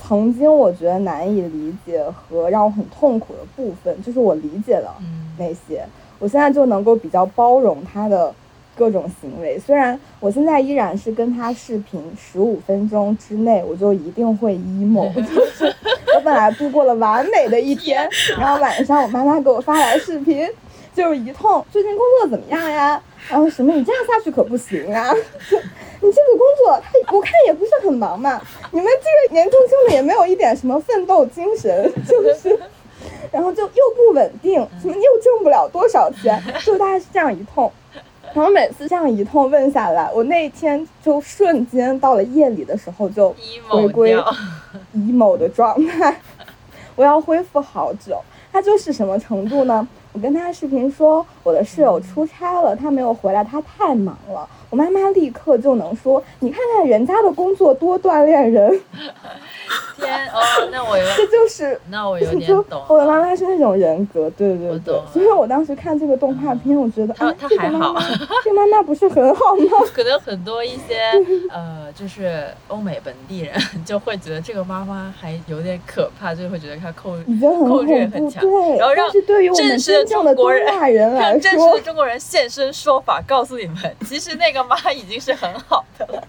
[0.00, 4.94] 曾经我觉得难以理解和让我很痛苦的部分，就是我理解了
[5.36, 5.84] 那些，
[6.18, 8.34] 我现在就能够比较包容他的。
[8.80, 15.66] 各种行为，虽然我现在依然是跟他视频十五分钟之内，我就一定会 emo， 就是
[16.14, 20.46] 我我本来度过了完美的一天，然后晚上我妈妈给我发来视频，
[20.94, 23.02] 就是一通最近工作怎么样呀？
[23.28, 25.10] 然后什么你这样下去可不行啊！
[25.48, 28.40] 就你这个工作，他我看也不是很忙嘛。
[28.70, 32.58] 你们这个年轻轻的也没有一点什么奋斗精神，就是，
[33.30, 37.70] 然后就又不稳定，什么又挣不了多少钱，就大概是这样一通。
[38.32, 43.34] 然后每次这样一通问下来，我那一天就瞬间到了夜里的时候就
[43.68, 44.34] 回归掉
[44.94, 46.20] emo 的状态，
[46.94, 48.20] 我要恢复好久。
[48.52, 49.86] 他就是什么程度呢？
[50.12, 54.48] 我跟他视频说我的室友出差了，他没有回来，他太忙了。
[54.70, 58.80] 我妈妈立刻就能说：“你看看人家的工作多锻炼人。
[59.96, 60.40] 天哦，
[60.72, 64.98] 那我有 ”这就是那我有点就懂我的妈妈是那种人格，对对对。
[65.12, 68.08] 所以我当时看这个动画片，我觉得她啊， 这个她还好妈妈，
[68.42, 69.64] 这个妈妈不是很好吗？
[69.92, 71.00] 可能很多一些
[71.50, 73.52] 呃，就是欧美本地人
[73.84, 78.78] 就会觉得这个妈妈还有点可怕，就会觉得她控控制很强，对。
[78.78, 86.22] 然后让对于我们真正的中国人来让真实的，中国人现身说法，告诉你们，其实那个妈已经是很好的了，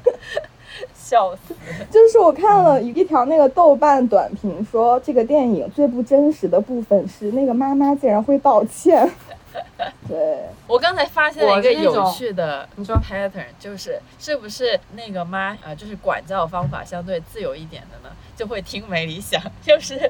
[0.93, 1.53] 笑死！
[1.91, 9.09] 就是我看了一条那个豆瓣短评说，这个电影最不真实的部分是那个妈妈竟然会道歉。
[10.07, 20.09] 对，我刚才发现了一个有趣的你说 pattern，就是是不是那个妈啊、呃就是管教方法相对自由一点的呢，就会听没理想；就是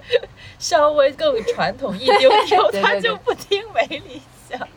[0.60, 4.21] 稍微更传统一丢丢， 他就不听没理
[4.52, 4.68] 想。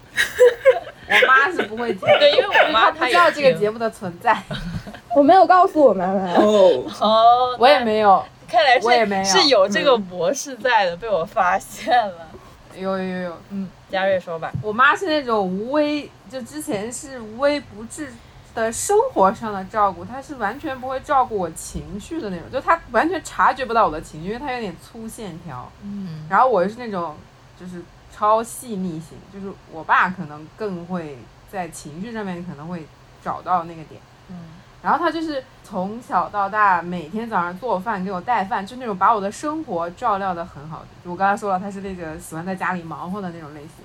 [1.07, 4.37] 我妈是不会听，对因为我妈她不知道这个节目的存在，
[5.15, 6.33] 我没有告诉我妈妈。
[6.33, 8.25] 哦，哦， 我也没有。
[8.49, 12.29] 看来是我也没有是有这个模式在的，被我发现了。
[12.77, 14.53] 有有有，嗯，嘉瑞说吧。
[14.63, 18.13] 我妈是那种无微，就之前是无微不至
[18.55, 25.71] 的生活上的照顾，她是完全不会照顾我情绪的那种，就她完全察觉不到我的情绪，因为她有点粗线条。
[25.83, 27.17] 嗯，然后我是那种
[27.59, 27.83] 就是
[28.15, 31.19] 超细腻型，就是我爸可能更会
[31.51, 32.87] 在情绪上面可能会
[33.23, 34.01] 找到那个点。
[34.29, 34.37] 嗯，
[34.83, 40.87] 然后他就是从小到大每天早上做饭给我带饭，就那种把我的生活照料的很好的。
[41.05, 43.85] 就我刚才说了，他是那个喜欢在家里忙活的那种类型。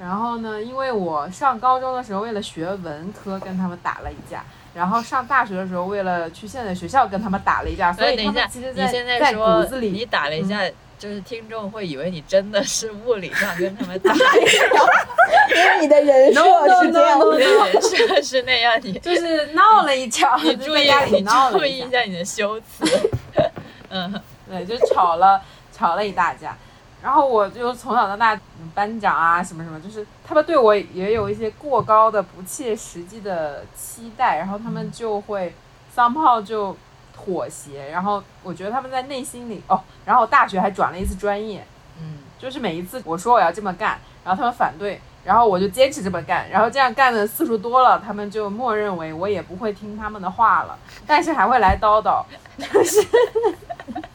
[0.00, 4.42] 然后呢，因为我上高中的时候为了学文科跟他们打了一架，
[4.74, 10.58] 然后上大学的时候为了去现在学校跟他们打了一架，所以他所以等一下，们其实在你现在骨子里嗯你打了一下，
[11.00, 14.12] 就是听众会以为你真的是物理上跟他们打，
[15.48, 16.42] 因为你的人设
[16.84, 17.18] 是这样。
[17.32, 21.90] 你的人设是那样，你就是闹了一架，就你注意在家里你闹了一架注意一。
[21.90, 23.10] 下你的修辞。
[23.88, 25.40] 嗯，对，就吵了
[25.72, 26.54] 吵了一大架。
[27.02, 35.54] 然后我就从小到大，嗯班长啊什么什么，就是他们对我也有一些过高的、不切实际的期待，然后他们就会
[35.94, 36.76] 桑炮就
[37.24, 37.90] 妥协。
[37.90, 41.64] 然后我觉得他们在内心里哦，然后我大学还转了一次专业，
[42.00, 52.24] 嗯，就是每一次我说我要这么干，然后他们反对，然后我就坚持这么干，然后这样干的次数多了，他们就默认为我也不会听他们的话了，但是还会来叨叨，
[52.58, 53.06] 但是，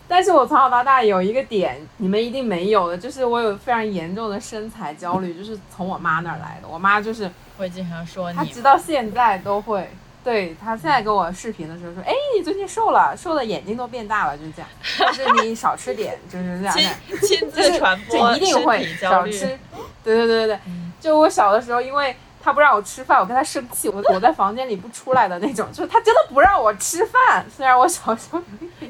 [0.07, 9.89] 但是我从小到大有一个点，你们一定没有的，就是我有非常严重的身材焦虑，就是从我妈那儿来的，我妈就是会经常说你她直到现在都会。
[10.25, 14.67] 对他现在跟我视频的时候说，哎，你最近瘦了，瘦的眼睛都变大了，就是这样。
[14.99, 16.73] 但是你少吃点，就是这样。
[16.73, 18.83] 亲亲自传播就一定会。
[18.95, 19.57] 少吃。
[20.03, 20.59] 对对对对对，
[20.99, 27.45] 就我小的时候，因为他不让我吃饭，我跟他生气，我躲在房间里不出来的那种，就是他真的不让我吃饭。
[27.55, 28.41] 虽然我小时候，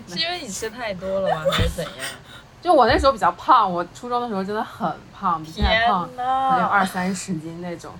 [0.07, 1.43] 是因为你吃太多了吗？
[1.51, 1.93] 还是怎样？
[2.65, 7.91] 就我那时候比较胖，我初中的时候真的很胖，比现在胖天可能有，二三十斤那种。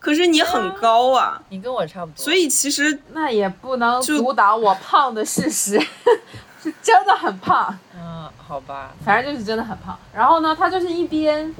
[0.00, 5.78] 可是你很高啊，你跟我差不多，所以其实那也不能阻挡我胖的事实，
[6.60, 7.78] 是真的很胖。
[7.94, 9.96] 嗯，好吧，反正就是真的很胖。
[10.12, 11.54] 然后呢，他就是一边，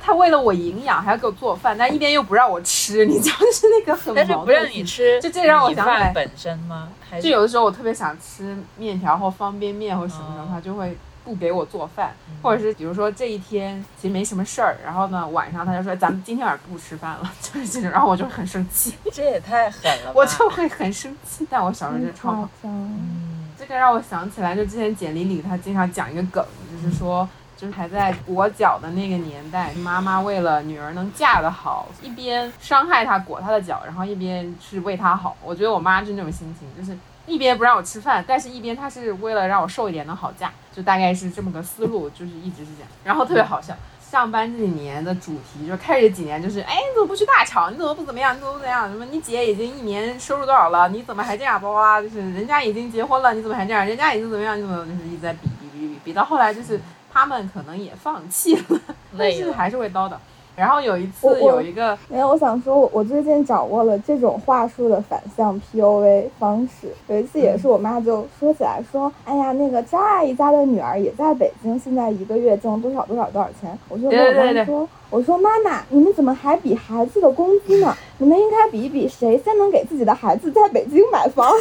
[0.00, 6.88] 他为了我营养还要给我做饭，但一边又不让我吃，你知道，就是那个很但是不让你吃，就这让我想起来本身吗？
[7.20, 20.12] 就有的时候我特别想吃面条或方便面或什么的，哦他就会不给我做饭，嗯或者是比如说这一天其实没什么事儿，然后呢晚上他就说咱们今天晚上不吃饭了，就是这种，然后我就会很生气， 这也太狠了吧！
[20.14, 21.44] 我就会很生气。
[21.50, 22.48] 但我小时候就超好。
[22.62, 35.36] 嗯，这个让我想起来，就之前简历里他经常讲一个梗，就是说，就是还在裹脚的那个年代，妈妈为了女儿能嫁得好，一边伤害她裹她的脚，然后一边是为她好。
[35.42, 43.74] 我觉得我妈就那种心情，就是一边不让我吃饭，但是一边他是为了让我瘦一点能好嫁，就大概是这么个思路，就是一直是这样，然后特别好笑。
[44.08, 47.72] 上班这几年的主题，就开始几年就是，哎，你怎么不去大厂？
[47.72, 48.36] 你怎么不怎么样？
[48.36, 48.88] 你怎么不怎么样？
[48.88, 49.04] 什么？
[49.06, 50.88] 你姐已经一年收入多少了？
[50.90, 51.60] 你怎么还这样？
[51.60, 53.84] 巴拉巴拉，就是人家已经结婚了，你怎么还这样？
[53.84, 54.56] 人家已经怎么样？
[54.56, 56.80] 你怎么就是一直在比比比比比，比到后来就是
[57.12, 58.80] 他们可能也放弃了，
[59.18, 59.32] 但。
[59.32, 60.14] 是 还是会叨叨。
[60.56, 66.88] 然后有一次有一个没有，我想说我，我最近掌握了这种话术的反向 PUA 方式。
[67.08, 73.78] 有一次也是我妈就说起来说，哎呀，那个张阿姨家的女儿也在北京，现在一个月挣多少多少多少钱。
[73.90, 77.94] 我就跟我对对对妈说，我说妈妈，你们怎么还比孩子的工资呢？
[78.16, 81.52] 你们应该比一比谁先能给自己的孩子在北京买房。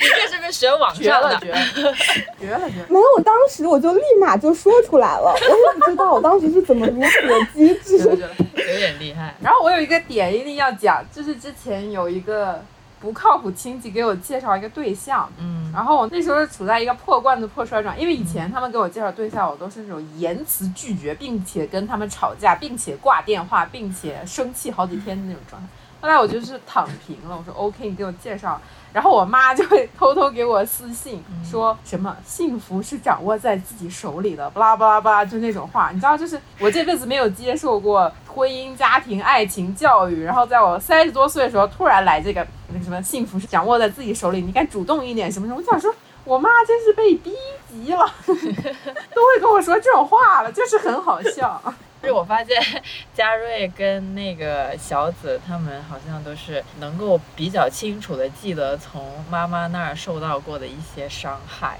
[0.00, 1.46] 你这是不是学网绝了上的？
[1.46, 1.94] 绝了
[2.38, 7.98] 绝了绝了，没有，我当时我就立马就说出来了， 我也不知道我当时是怎么如此的机智。
[7.98, 9.34] 有点厉害。
[9.40, 12.62] 然后我有一个点一定要讲，就是之前有一个
[13.00, 25.68] 不靠谱亲戚给我介绍一个对象，嗯，然后我那时候处在一个破罐子破摔状，因为以前他们给我介绍对象，我都是那种言辞拒绝，并且跟他们吵架，并且挂电话，并且生气好几天的那种状态。
[26.00, 28.60] 后来我就是躺平了，我说 OK，你给我介绍。
[28.92, 35.90] 然后我妈就会偷偷给我私信，说什么幸福是掌握在自己手里的，巴拉巴拉巴拉，就那种话。
[35.92, 45.58] 你知道，就是我这辈子没有接受过婚姻、家庭、爱情教育，然后在我三十多岁的时候，突然来这个那个什么幸福是掌握在自己手里，你该主动一点什么什么。
[45.58, 47.32] 我想说，我妈真是被逼
[47.70, 51.60] 急了， 都会跟我说这种话了，就是很好笑。
[52.00, 52.60] 就是我发现
[53.14, 61.78] 嘉瑞跟那个小紫他们好像都是能够比较清楚的记得从妈妈那儿受到过的一些伤害。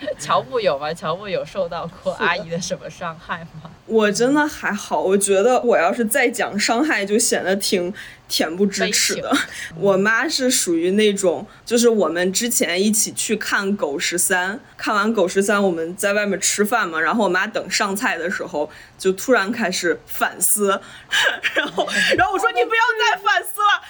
[0.18, 0.92] 乔布有吗？
[0.94, 3.67] 乔布有受到过阿姨的什么伤害吗？
[3.88, 7.92] 我真的还好，我觉得我要是再讲伤害，就显得挺
[8.28, 9.34] 恬不知耻的。
[9.80, 20.80] 我妈是属于那种，就是我们之前一起去看《狗十三》，看完《狗十三》，我们在外面吃饭嘛，然后我妈等上菜的时候，就突然开始反思，
[21.54, 23.82] 然后，然后我说你不要再反思了。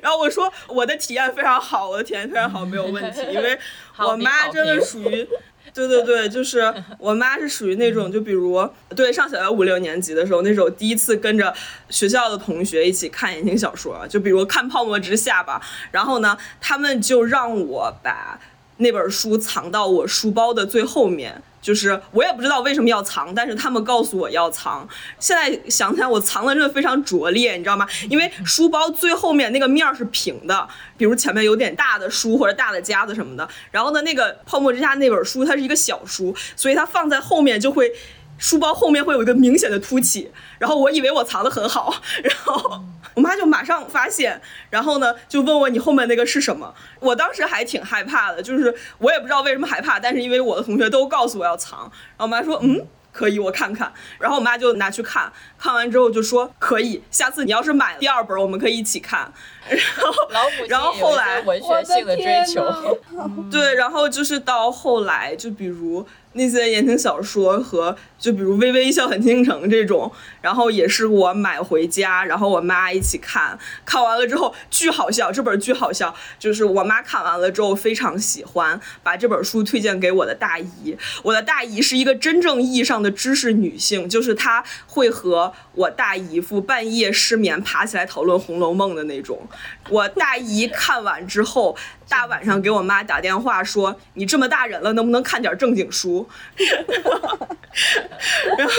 [0.00, 3.58] 然后我说我的体验非常好，我的体验非常好，没有问题，因为
[3.98, 5.28] 我妈真的属于。
[5.76, 11.52] 对对对，就是我妈是属于那种，就比如对上小学五六年级的时候，那时候第一次跟着
[11.90, 15.60] 学校的同学一起看言情小说，就比如看《泡沫之夏》吧，
[15.90, 18.40] 然后呢，他们就让我把
[18.78, 21.42] 那本书藏到我书包的最后面。
[21.66, 24.88] 就是我也不知道为什么要藏，但是他们告诉我要藏。
[25.18, 27.84] 现在想起来，我藏的真的非常拙劣，你知道吗？
[28.08, 33.48] 因为书包最后面那个面是平的，比如前面有点大的书或者大的夹子什么的。
[33.72, 37.90] 然后呢，那个《泡沫之夏》那本书它是一个小书，所以它放在后面就会，
[38.38, 40.30] 书包后面会有一个明显的凸起。
[40.58, 42.80] 然后我以为我藏的很好，然后
[43.14, 46.74] 我妈就马上发现，然后呢就问我你后面那个是什么？
[47.00, 52.86] 我当时还挺害怕的，就是我也不知道为什么害怕，但是因为我的同学都告诉我要藏，然后我妈说嗯。
[53.12, 53.90] 可以，我看看。
[54.18, 59.32] 然后我妈就拿去看，看完之后就说可以，下次你要是买第二本，我们可以一起看。
[59.66, 59.80] 然
[60.12, 62.98] 后， 老母然后后来文学性的追求，
[63.50, 80.96] 对，然后就是到后来，就比如那些言情小说和就比如《微微一笑很倾城》这种，然后也是我买回家，然后我妈一起看，看完了之后巨好笑，这本巨好笑，就是我妈看完了之后非常喜欢，把这本书推荐给我的大姨。
[81.22, 89.46] 我的大姨是一个真正意义上的知识女性，就是她会和我大姨夫半夜失眠爬起来讨论《红楼梦》的那种。
[89.90, 91.76] 我大姨看完之后，
[92.08, 96.28] 大晚上给我妈打电话说：“你这么大人了，能不能看点正经书？”
[98.58, 98.74] 然后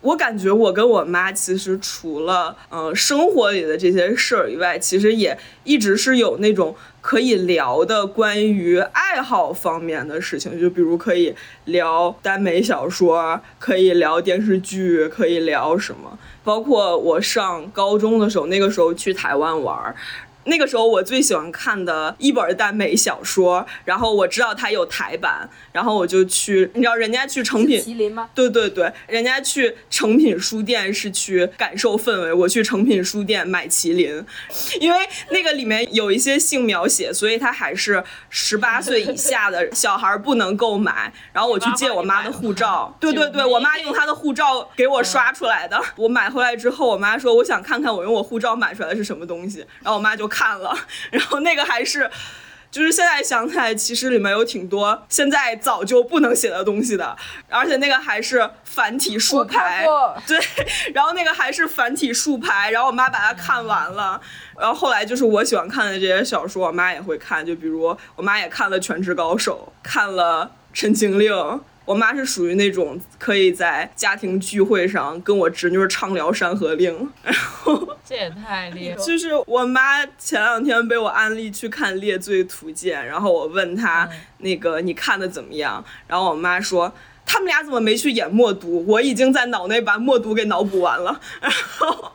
[0.00, 11.34] 我感觉我跟我妈其实除了嗯、生活里的这些事儿以外，其实也一直是有那种可以聊的关于爱好方面的事情，就比如可以
[11.66, 16.18] 聊耽美小说，可以聊电视剧，可以聊什么。
[16.44, 19.94] 包括我上高中的时候，那个时候去台湾玩。
[20.46, 28.30] 那个时候我最喜欢看的一本耽美小说，然后我知道它有台版，然后我就去，你知道人家去成品，麒麟吗？
[28.34, 34.24] 对对对，人家去成品书店是去感受氛围，我去成品书店买麒麟，
[34.80, 34.98] 因为
[35.30, 41.12] 那个里面有一些性描写，所以它还是十八岁以下的小孩不能购买。
[41.32, 45.80] 然后我去借我妈的护照， 对对对，我妈用她的护照给我刷出来的。
[45.96, 50.76] 我买回来之后，我妈说我想看看我用我护照买出来的是什么东西，然后我妈就看了，
[51.10, 52.10] 然后那个还是。
[52.68, 57.16] 就是现在想起来，其实里面有挺多现在早就不能写的东西的，
[57.48, 59.86] 而且那个还是繁体竖排，
[60.26, 60.38] 对，
[60.92, 64.20] 然后那个还是繁体竖排，然后我妈把它看完了，
[64.58, 71.32] 然后后来就是我喜欢看的这些小说，我妈也会看，就比如我妈也看了《全职高手》，看了《陈情令》。
[71.86, 79.02] 我妈是属于那种可以在家庭聚会上跟我侄女畅聊《山河令》，然后这也太厉害了。
[79.02, 84.06] 就是我妈前两天被我安利去看《猎罪图鉴》，然后我问她
[84.38, 86.92] 那个你看的怎么样，然后我妈说
[87.24, 88.84] 他们俩怎么没去演默读？
[88.86, 92.12] 我已经在脑内把默读给脑补完了，然后。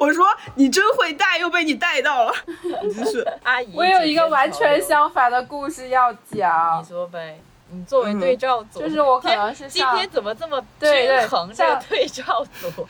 [0.00, 2.32] 我说你真会带，又被你带到了。
[2.82, 3.68] 你继续，阿姨。
[3.74, 6.80] 我有一个完全相反的故事要讲。
[6.80, 7.38] 你说呗，
[7.76, 11.52] 你作为对照组，就是我可能是今天怎么这么均衡？
[11.52, 12.86] 这个对照组。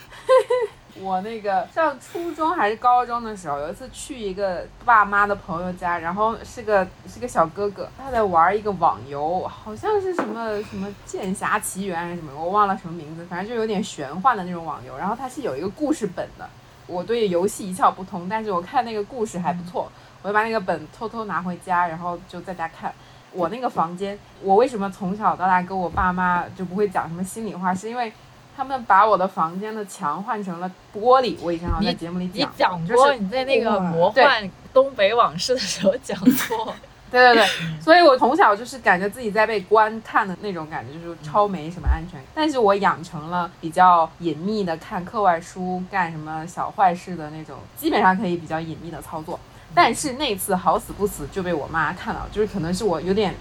[0.99, 14.97] 我那个上初中还是高中的时候，有一次去一个爸妈的朋友家，然后是个是个小哥哥，他在玩一个网游，好像是什么什么剑侠奇缘还是什么，我忘了什么名字，反正就有点玄幻的那种网游。
[14.97, 16.49] 然后它是有一个故事本的。
[16.87, 19.91] 我对游戏一窍不通，但是我看那个故事还不错，
[20.23, 22.95] 我就把那个本偷偷拿回家，然后就在家看。
[23.37, 28.13] 我那个房间，我为什么从小到大跟我爸妈就不会讲什么心里话，是因为
[28.57, 31.37] 他们把我的房间的墙换成了玻璃。
[31.43, 36.75] 我以前好像在节目里讲，你讲过你在那个魔幻东北往事的时候讲过。
[37.09, 37.47] 对对对，
[37.81, 42.21] 所以我从小就是感觉自己在被观看的那种感觉，就是超没什么安全。
[42.35, 49.39] 但是我养成了比较隐秘的看课外书、干什么小坏事的那种，基本上可以比较隐秘的操作。
[49.77, 53.33] 但是那次好死不死就被我妈看到，就是可能是我有点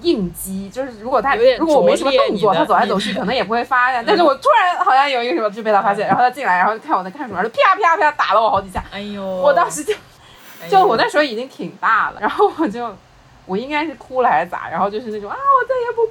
[0.00, 4.02] 应激，就是如果她如果我没什么动作，她走来走去可能也不会发现。
[4.08, 8.82] 但是我突然好像有一个什么就被她发现，然后她进来，然后看我在看什么，就啪啪啪打了我好几下。
[8.90, 9.22] 哎呦！
[9.22, 9.94] 我当时就
[10.68, 12.92] 就我那时候已经挺大了，然后我就。
[13.44, 14.68] 我应该是哭了还是咋？
[14.70, 16.06] 然后就是那种啊，我再也不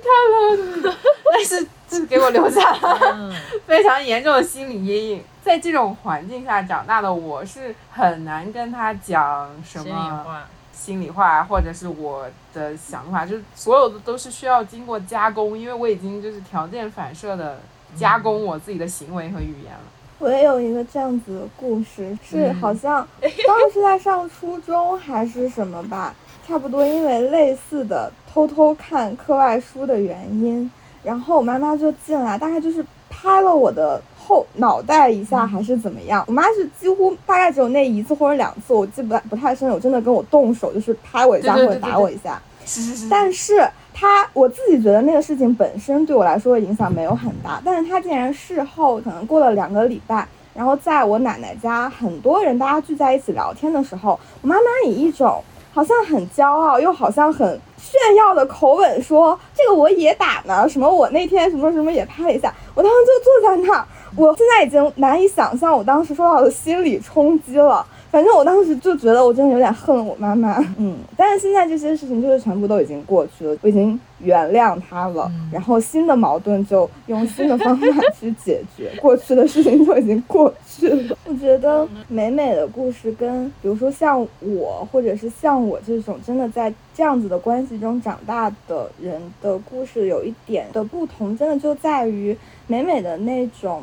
[0.84, 0.97] 看了。
[1.32, 3.34] 但是这是给我留下了
[3.65, 5.23] 非常严重的心理阴影。
[5.43, 17.59] 在这种环境下长大的我，是很难跟他讲什么心里话，心里话，或者是我的想法，就是所有的都是需要经过加工，因为我已经就是条件反射的
[17.95, 19.79] 加工我自己的行为和语言了。
[20.19, 26.13] 我也有一个这样子的故事，是好像 当时在上初中还是什么吧。
[26.47, 30.69] 差不多，因为类似的偷偷看课外书的原因，
[31.01, 34.01] 然后我妈妈就进来，大概就是拍了我的
[34.32, 36.23] 后脑袋一下，还是怎么样？
[36.25, 42.41] 我妈是几乎大概只有那一次或者两次，我记不不太深，有真的跟我动手，就是拍我一下或者打我一下。
[42.65, 43.09] 是是是。
[43.09, 55.43] 但是她，我自己觉得那个事情本身对我来说影响没有很大，但是她竟然事后可能过了两个礼拜，然后在我奶奶家，很多人大家聚在一起聊天的时候，我妈妈以一种。
[55.73, 63.86] 好像很骄傲，又好像很炫耀的口吻说：“这个我也打呢，什么我那天什么什么也拍了一下。”我当时就坐在那儿，
[64.16, 67.86] 我现在已经难以想象我当时受到的心理冲击了。
[68.12, 77.88] 反正我当时就觉得我真的有点恨我妈妈，嗯， 但是现在这些事情就是全部都已经过去了，我已经原谅她了，然后新的矛盾就用新的方法
[78.20, 81.18] 去解决， 过去的事情就已经过去了。
[81.26, 92.38] 我觉得美美的故事跟比如说像我，或者是像我这种真的在这样子的关系中长大的人的故事有一点的不同，真的就在于
[92.68, 93.82] 美美的那种，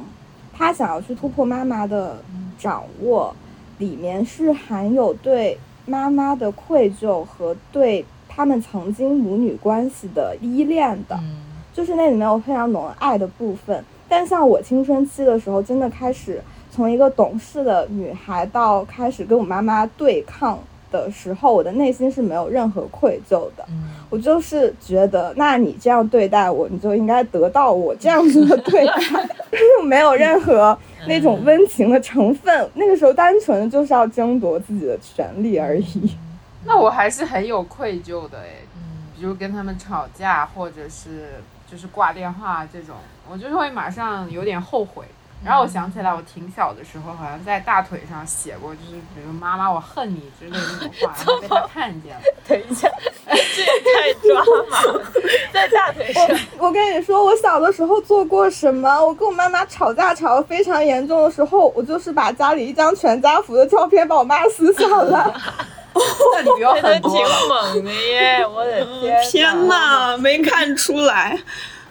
[0.53, 2.19] 她想要去突破妈妈的
[2.59, 3.35] 掌握。
[3.79, 11.19] 里面是含有对妈妈的愧疚和对他们曾经母女关系的依恋的，
[11.73, 13.85] 就是那里面有非常浓爱的部分。
[14.09, 20.59] 但像我青春期的时候，真的开始从一个懂事的女孩到开始跟我妈妈对抗。
[20.91, 23.65] 的时候，我的内心是没有任何愧疚的。
[24.11, 28.95] 我就是觉得，那你这样对待我，你就应该得到我这样子的对待，
[29.85, 30.77] 没有任何
[31.07, 32.71] 那种温情的成分。
[32.75, 36.17] 那个时候，单纯的就是要争夺自己的权利而已。
[36.65, 38.65] 那我还是很有愧疚的诶，
[39.17, 42.97] 比如跟他们吵架，或者是就是挂电话这种，
[43.31, 45.05] 我就是会马上有点后悔。
[45.45, 52.21] 然后我想起来，我挺小的时候，好像在大腿上写过，就是比如“妈妈，我恨你”之类的那种话，然后被他 看见了。
[52.49, 52.91] 等一下，
[53.25, 55.05] 这也太抓马了，
[55.53, 56.27] 在大腿上。
[56.59, 59.01] 我跟你说，我小的时候做过什么？
[59.01, 65.33] 我跟我妈妈吵架吵得非常严重的时候，我就是把家里一张全家福的照片把我妈撕下来。
[66.35, 67.11] 那你不要很挺
[67.49, 68.47] 猛的耶！
[68.47, 71.39] 我的天，天哪，没看出来。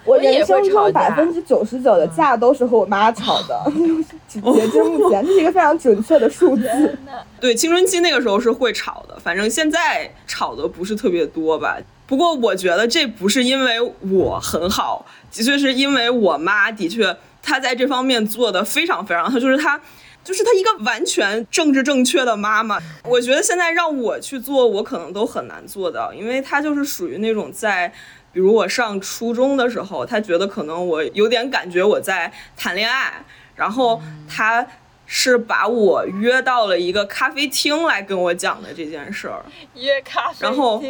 [0.07, 3.71] 我人生中百分之九十九的架都是和我妈吵的，
[4.27, 6.97] 截至目前这是一个非常准确的数字。
[7.39, 11.77] 对，青春期那个时候是会吵的，反正现在吵的不是特别多吧。
[12.07, 19.79] 不过我觉得这不是因为我很好，的确是因为我妈的确她在这方面做的非常非常，她就是她。
[20.27, 22.77] 就是她一个完全政治正确的妈妈。
[23.05, 27.87] 我觉得现在让我去做，我可能都很难做到，因为她就是属于那种在，
[28.33, 33.23] 比如我上初中的时候，她觉得可能我有点感觉我在谈恋爱，
[33.55, 34.67] 然后她。
[35.09, 39.41] 是把我约到了一个咖啡厅来跟我讲的这件事儿，
[39.73, 40.83] 约咖啡厅，然后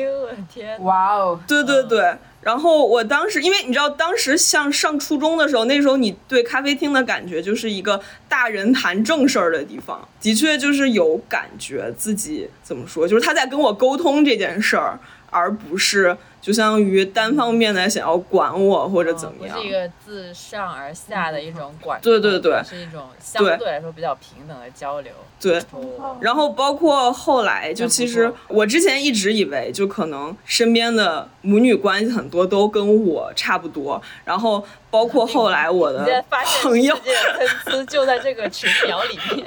[0.51, 16.15] 天，哇哦，对对对，然后我当时因为你知道，当时像上初中的时候，那时候你对咖啡厅的感觉就是一个大人谈正事儿的地方，的确就是有感觉自己怎么说，就是他在跟我沟通这件事儿，而不是。
[16.47, 25.11] 就相当于单方面的想要管我或者怎么样，是一个自上而下的一种管，对对对，是一种相对来说比较平等的交流。
[25.41, 25.61] 对，
[26.21, 36.23] 然后包括后来，就其实我之前一直以为，就可能身边的母女关系很多都跟我差不多，然后包括后来我的
[36.63, 39.45] 朋友，参差就在这个群聊里面。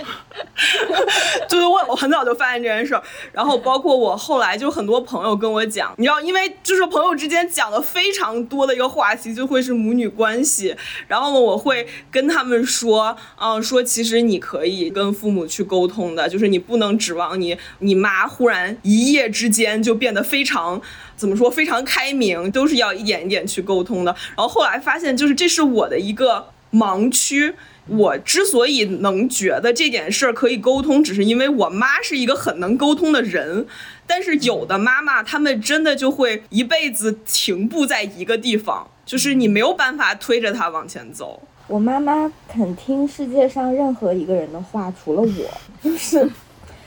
[1.49, 6.90] 就是我我很早就发现这件事儿，然后包括我后来就很多朋友跟我讲，你知道，因为就是。
[6.91, 10.77] 朋友之间讲的非常多的一个话题就会是母女关系，
[11.07, 20.83] 然后，我会跟他们说，嗯，说其实你可以跟父母去沟通的，就是你不能指望你你妈忽然一夜之间就变得非常
[21.17, 24.15] 怎么说非常开明，都是要一点一点去沟通的。
[24.37, 27.55] 然后后来发现，就是这是我的一个盲区。
[27.87, 33.67] 我之所以能觉得这件事儿可以沟通，只是因为我妈是一个很能沟通的人。
[34.11, 41.41] 但是有的妈妈，她们真的就会一辈子停步在一个地方，就是你没有办法推着她往前走。
[41.69, 46.29] 我妈妈肯听世界上任何一个人的话，除了我，就是。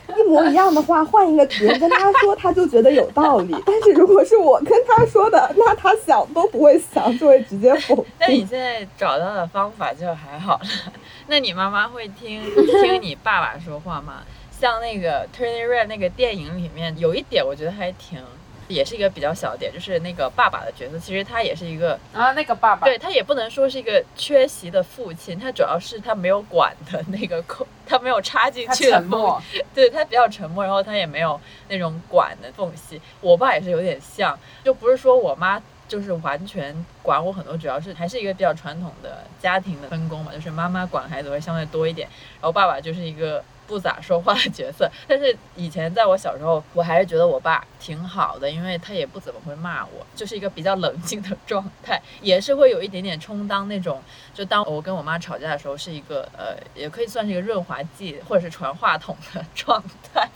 [0.06, 3.56] 一模一样的话，换一个人跟她说，她就觉得有道理。
[3.64, 8.04] 但是如果是我跟她说的，那她想都不会想，就会直接否定。
[8.20, 10.66] 那你现在找到的方法就还好了。
[11.26, 12.42] 那你妈妈会听
[12.82, 14.22] 听你爸爸说话吗？
[14.60, 18.22] 像那个《Turning Red》那个电影里面，有一点我觉得还挺。
[18.66, 29.38] 也是一个比较小的点，就是那个爸爸的角色，其实他也是一个啊，那个爸爸，对他也不能说是一个缺席的父亲，他主要是他没有管的那个空，他没有插进去的缝，
[29.74, 31.38] 对他比较沉默，然后他也没有
[31.68, 32.98] 那种管的缝隙。
[33.20, 34.34] 我爸也是有点像，
[34.64, 42.08] 就不是说我妈就是完全管我很多，主要是还是一个比较传统的家庭的分工嘛，就是妈妈管孩子会相对多一点，
[42.40, 43.44] 然后爸爸就是一个。
[43.66, 54.02] 不咋说话的角色，但是以前在我小时候，我还是觉得我爸挺好的，因为他也不怎么会骂我，就是一个比较冷静的状态，也是会有一点点充当那种，
[54.34, 60.28] 就当我跟我妈吵架的时候，是一个呃，也可以算是一个润滑剂 或者是传话筒的状态。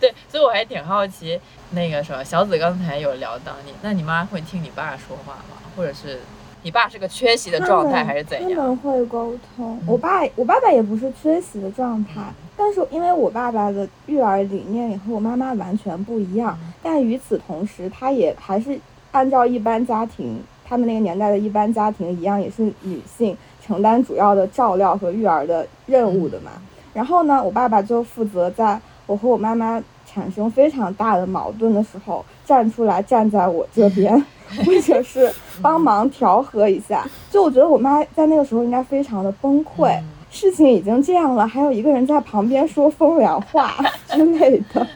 [0.00, 1.40] 对，所以我还挺好奇，
[1.70, 5.60] 那个什么小紫刚才有聊到你，那你妈会听你爸说话吗？
[5.76, 6.20] 或者是？
[6.62, 8.50] 你爸是个缺席的状态还是怎样？
[8.50, 9.78] 他们会沟通。
[9.86, 12.20] 我爸，我爸爸也不是缺席的状态，
[12.56, 18.78] 但是因为我爸爸的育儿理念也和我妈妈完全不一样，但与此同时，他也还是
[19.12, 26.50] 按照一般家庭，他们那个年代的一般家庭一样，也是女性承担主要的照料和育儿的任务的嘛。
[26.92, 29.82] 然后呢，我爸爸就负责在我和我妈妈
[30.18, 34.24] 产生非常大的矛盾的时候，站出来站在我这边。
[34.64, 39.94] 或者是帮忙调和一下，就我觉得我妈在那个时候应该非常的崩溃，
[40.30, 43.74] 事情已经这样了，还有一个人在旁边说风凉话
[44.08, 44.86] 之类的，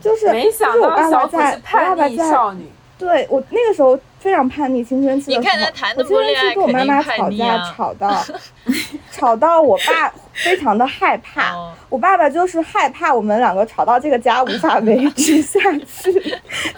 [0.00, 2.68] 就是没想到小子是叛逆少女。
[2.96, 5.48] 对我那个时候非常叛逆，青春期的时
[5.94, 8.24] 候，我青春期跟我妈妈吵架，吵到
[9.12, 11.54] 吵到我爸非常的害怕。
[11.88, 16.12] 我爸爸就是害怕我们两个吵到这个家无法维 持下去，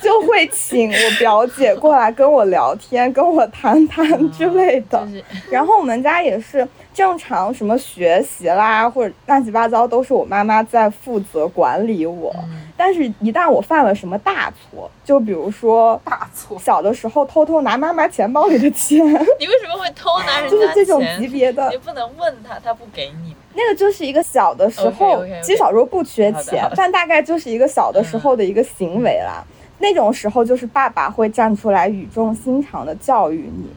[0.00, 5.06] 就会请我表姐过来跟我聊天，跟我谈谈之类的。
[5.50, 6.66] 然后我们家也是。
[7.00, 12.30] 正常什么学习啦，或者乱七八糟，都是我妈妈在负责管理我。
[12.76, 18.98] 但是，一旦我犯了什么大错，就比如说大错，小的时候偷偷拿妈妈钱包里的钱，
[19.40, 20.50] 你为什么会偷拿人家钱？
[20.50, 23.34] 就是这种级别的，你不能问他，他不给你。
[23.54, 29.42] 那个就是一个小的时候，其实小时候不缺钱，但大概就是一个小的时候的一个行为啦。
[29.78, 33.70] 那种时候，就是爸爸会站出来语重心长的教育你。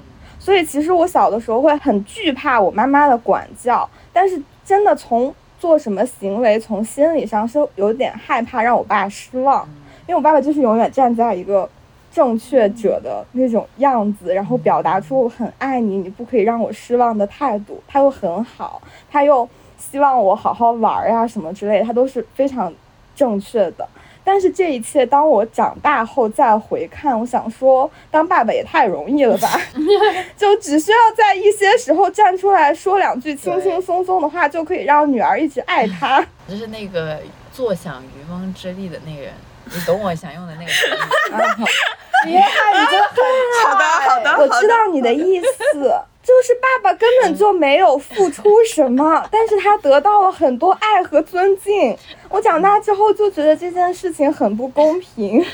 [0.44, 9.66] 所以其实我小的时候会很惧怕我妈妈的管教，但是真的从做什么行为，从心理上是有点害怕让我爸失望，
[10.06, 11.70] 因为我爸爸就是永远站在一个
[12.12, 17.82] 正确者的那种样子，然后表达出我很爱你，你不可以让我失望的态度。
[17.88, 22.74] 他又很好，他又希望我好好玩呀什么之类的，他都是非常
[23.16, 23.88] 正确的。
[24.24, 29.50] 但是这一切，当我长大后再回看，我想说，当爸爸也太容易了吧？
[30.38, 36.26] 就只需要在一些时候站出来说两句轻轻松松的话，就可以让女儿一直爱他。
[36.48, 37.20] 就是那个
[37.52, 39.34] 坐享渔翁之利的那个人，
[39.66, 40.88] 你懂我想用的那个词。
[42.26, 45.94] 别看你真的很好的好的好的我知道你的意思，
[46.24, 51.96] 就是爸爸根本就没有付出什么， 但是他得到了很多爱和尊敬。
[52.30, 55.46] 我长大之后就觉得这件事情很不公平，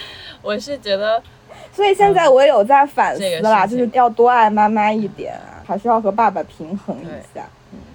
[0.43, 1.21] 我是觉得，
[1.73, 7.43] 所以现在我有在反思啦，这个就是要多爱妈妈一点啊，还是要和爸爸平衡一下。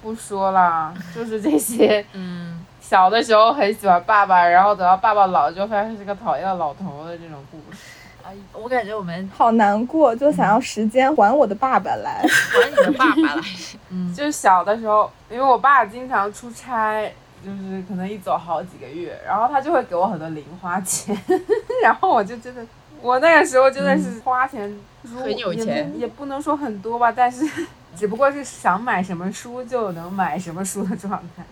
[0.03, 2.05] 不说了， 就是这些。
[2.13, 7.77] 嗯，小的时候很喜欢爸爸，然后等到爸爸老了就发现是个讨厌的老头的这种故事。
[8.25, 12.25] 啊，我感觉我们好难过，就想要时间还我的爸爸来。
[12.25, 13.41] 还你的爸爸来。
[13.89, 17.07] 嗯，就是小的时候，因为我爸经常出差，
[17.45, 21.15] 就是可能一走好几个月，然后他就会给我很多零花钱，
[21.83, 22.65] 然后我就真的，
[22.99, 27.47] 我那个时候真的是花钱如很有钱也不也不能说很多吧，但是
[27.95, 31.43] 只不过是想买什么书就能买什么书的状态。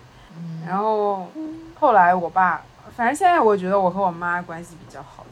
[0.66, 1.28] 然后
[1.78, 2.60] 后来我爸，
[2.96, 5.23] 反正现在我觉得我和我妈关系比较好。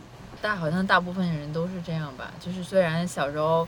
[0.42, 3.66] 但好像大部分人都是这样吧，就是虽然小时候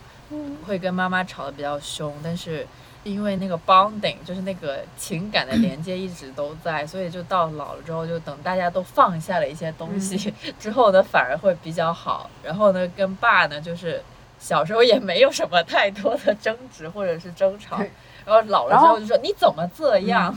[0.67, 2.67] 会跟妈妈吵得比较凶，但是
[3.05, 12.29] 因为那个 bonding，就是那个情感的 连接一直都在，所以就到老了之后，就等大家都放下了一些东西 之后呢，反而会比较好。
[12.43, 14.03] 然后呢，跟爸呢，就是
[14.39, 17.79] 小时候也没有什么太多的争执或者是争吵，
[18.27, 20.35] 然后老了之后后就说你怎么这样？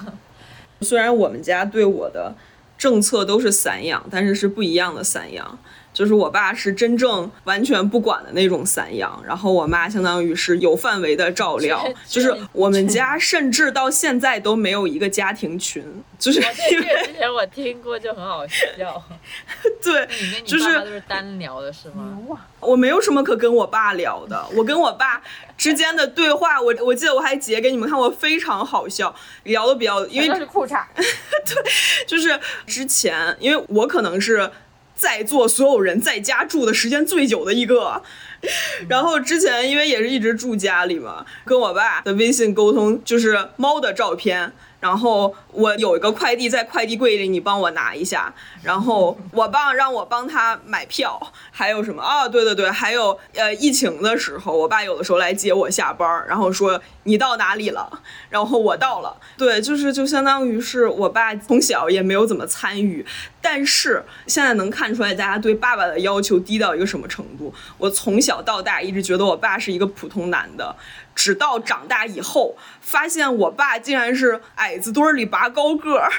[0.81, 2.35] 虽然我们家对我的
[2.77, 5.57] 政策都是散养，但是是不一样的散养。
[5.97, 11.83] 就是我爸是真正完全不管的那种散养，然后我妈相当于是有范围的照料。
[12.05, 15.83] 就是我们家甚至到现在都没有一个家庭群，
[16.19, 19.03] 就是因为这个之前我听过，就很好笑。
[19.81, 22.15] 对你跟你就是爸爸都是单聊的是吗？
[22.27, 25.23] 哇，我没有什么可跟我爸聊的，我跟我爸
[25.57, 30.85] 之间的对话，我我记得我还截给你们看，我非常好笑，聊的比较，因为是裤衩。
[30.93, 34.51] 对就是之前，因为我可能是
[34.97, 38.01] 在座所有人在家住的时间最久的一个。
[38.87, 48.33] 然后之前因为也是一直住家里嘛，跟我爸的微信沟通就是猫的照片，然后我有一个快递在快递柜里，你帮我拿一下。
[48.61, 51.19] 然后我爸让我帮他买票，
[51.51, 52.27] 还有什么啊？
[52.27, 58.01] 对对对，还有呃，疫情的时候，我爸有的时候来接我下班，然后说你到哪里了？
[58.29, 59.15] 然后我到了。
[59.37, 63.05] 对，就是就相当于是我爸从小也没有怎么参与，
[63.41, 67.53] 但是现在能看出来大家对爸爸的要求低到一个什么程度。
[67.77, 70.75] 我从小到大一直觉得我爸是一个普通男的，
[71.17, 76.11] 直到长大以后，发现我爸竟然是矮子堆里拔高个儿。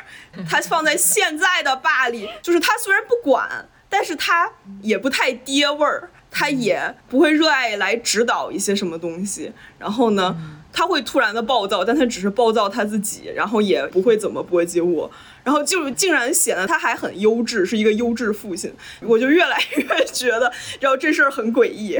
[0.50, 4.50] 他放在现在的爸里，就是他虽然不管，但是他
[4.82, 9.52] 也不太爹味儿，他也不会热爱来指导一些什么东西。
[9.78, 10.36] 然后呢，
[10.72, 15.08] 他会突然的暴躁，但他只是暴躁他自己，然后也不会怎么波及我。
[15.44, 21.98] 然后就竟然显得他还很优质，是一个优质父亲，我就越来越觉得，然后这事儿很诡异。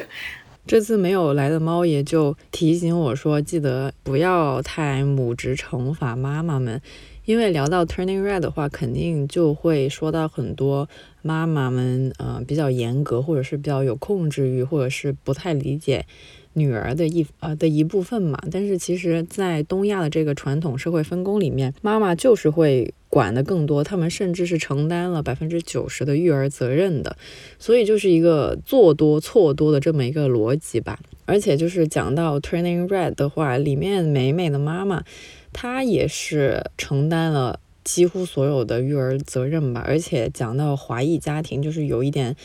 [0.69, 6.79] 这次没有来的猫爷就提醒我说，记得不要太母职惩罚妈妈们，
[7.25, 10.87] 因为聊到 Turning Red 的话，肯定就会说到很多
[11.23, 16.05] 妈妈们，呃，比较严格，或者是比较有控制欲，或者是不太理解
[16.53, 18.39] 女儿的一呃的一部分嘛。
[18.51, 27.16] 但是其实，在东亚的这个传统社会分工里面，妈妈就是会管的更多，他们甚至是承担了百分之九十的育儿责任的。
[27.59, 30.98] 所以就是一个做多错多的这么一个逻辑吧。
[31.26, 35.04] 而且就是讲到 Turning Red 的话，里面美美的妈妈，
[35.52, 39.84] 她也是承担了几乎所有的育儿责任吧。
[39.86, 42.36] 而且讲到华裔家庭，就是有一点。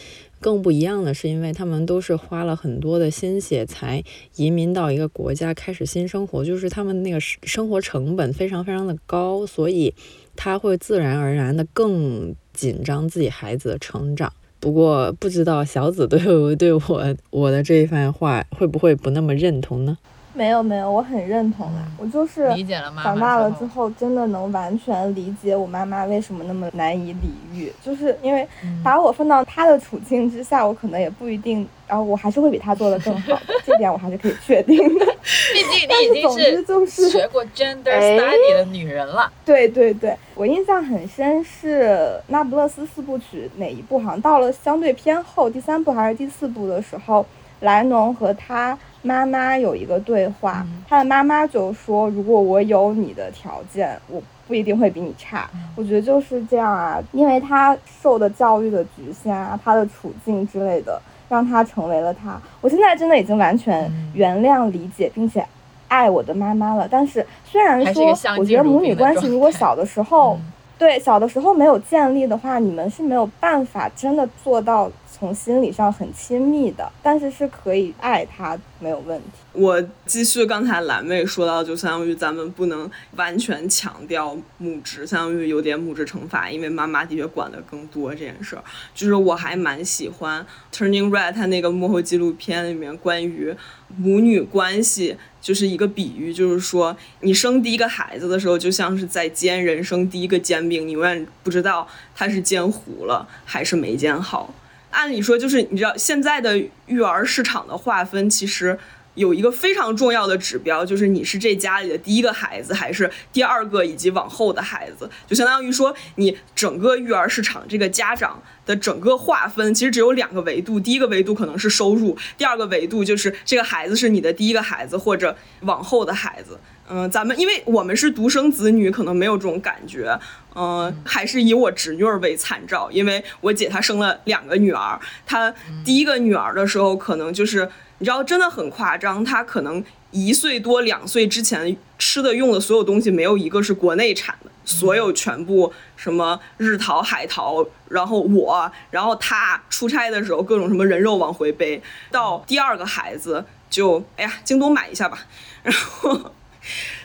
[0.44, 4.04] 更不一样的是，因为他们都是花了很多的心血才
[4.36, 9.96] 移民到一个国家开始新生活，就是他们那个生活成本非常非常的高，所以
[10.36, 14.34] 他会自然而然的更紧张自己孩子的成长。
[14.60, 16.20] 不过不知道小紫对
[16.58, 19.98] 对我我的这一番话会不会不那么认同呢？
[20.34, 21.84] 没有没有，我很认同啦。
[21.98, 28.48] 我就是理解了妈妈长大了之之后后，真的能完全理解我妈妈为什么那么难以理喻，就是因为
[28.84, 35.06] 把我放到她的处境之下，我可能也不一定，然后我还是会比她做的更好的， 这点我还是可以确定的。
[35.54, 39.32] 毕竟但你已经是学过 gender 哎 study 的女人了。
[39.46, 41.84] 对对对，我印象很深是
[42.28, 44.00] 《那不勒斯四部曲》哪一部？
[44.00, 47.26] 好像到了相对偏后第三部还是第四部的时候，
[47.62, 55.48] 莱农和他妈妈有一个对话，他的妈妈就说：“如果我有你的条件，我不一定会比你差。”
[55.78, 61.00] 我觉得就是这样啊，因为他受的教育的局限啊，他的处境之类的，
[61.30, 62.42] 让他成为了他。
[62.62, 65.46] 我现在真的已经完全原谅、理解并且
[65.88, 66.88] 爱我的妈妈了。
[66.90, 70.40] 但是虽然说，我觉得母女关系如果小的时候。
[70.76, 79.28] 对，小的时候没有建立的话，你们是没有办法真的做到从心理上很亲密的，但是是可以爱他没有问题。
[79.54, 88.64] 我继续刚才蓝妹说到，就相当于咱们不能完全强调母职，相当于有点母职惩罚，因为妈妈的确管的更多这件事儿。
[88.96, 90.44] 就是我还蛮喜欢
[90.76, 93.56] 《Turning Red》它那个幕后纪录片里面关于
[93.96, 95.16] 母女关系。
[95.44, 101.86] 就是一个比喻，就是说你生第一个孩子的时候，就像是在煎人生第一个煎饼，你永远不知道
[102.16, 104.54] 它是煎糊了还是没煎好。
[104.94, 108.80] 按理说，就是你知道现在的育儿市场的划分，其实。
[109.16, 126.60] 有一个非常重要的指标，就是你是这家里的第一个孩子，还是第二个以及往后的孩子，就相当于说你整个育儿市场这个家长的整个划分，其实只有两个维度，第一个维度可能是收入，第二个维度就是这个孩子是你的第一个孩子或者往后的孩子。
[126.90, 130.20] 嗯，咱们因为我们是独生子女，可能没有这种感觉。
[130.56, 135.54] 嗯，还是以我侄女儿为参照，因为我姐她生了两个女儿，她
[135.84, 137.70] 第一个女儿的时候可能就是。
[138.00, 139.82] 你知道真的很夸张，她可能
[140.12, 151.82] 一岁多、两岁之前吃的、用的所有东西没有一个是国内产的，所有全部什么日淘、海淘，然后我，然后她出差的时候各种什么人肉往回背。
[152.12, 155.20] 到第二个孩子就哎呀，京东买一下吧。
[155.64, 156.34] 然后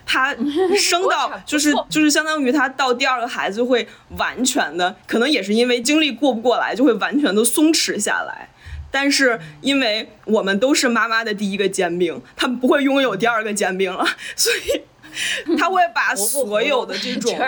[0.07, 0.35] 他
[0.77, 3.87] 生到就是就是相当于他到第二个孩子会
[4.17, 8.49] 完全的，可能也是因为精力过不过来，就会完全的松弛下来。
[8.91, 14.03] 但是，因为我们都是妈妈的第一个煎饼，他们不会拥有第二个煎饼了，
[14.35, 17.39] 所以他会把所有的这种，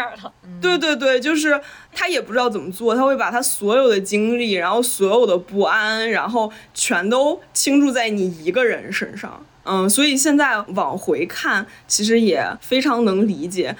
[0.61, 1.59] 对对对，就是
[1.95, 9.43] 他也不知道怎么做，他会把他所有的精力，然后所有的不安，然后全都倾注在你一个人身上。
[9.71, 13.77] 嗯，所以现在往回看，其实也非常能理解，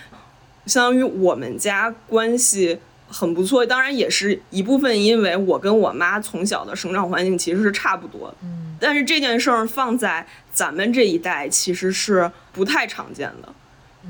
[0.67, 2.79] 相当于我们家关系。
[3.13, 8.37] 很不错，当然也是一部分，因为我跟我妈从小的生长环境其实是差不多的。
[8.45, 13.53] 嗯，但是这件事儿放在咱们这一代其实是不太常见的。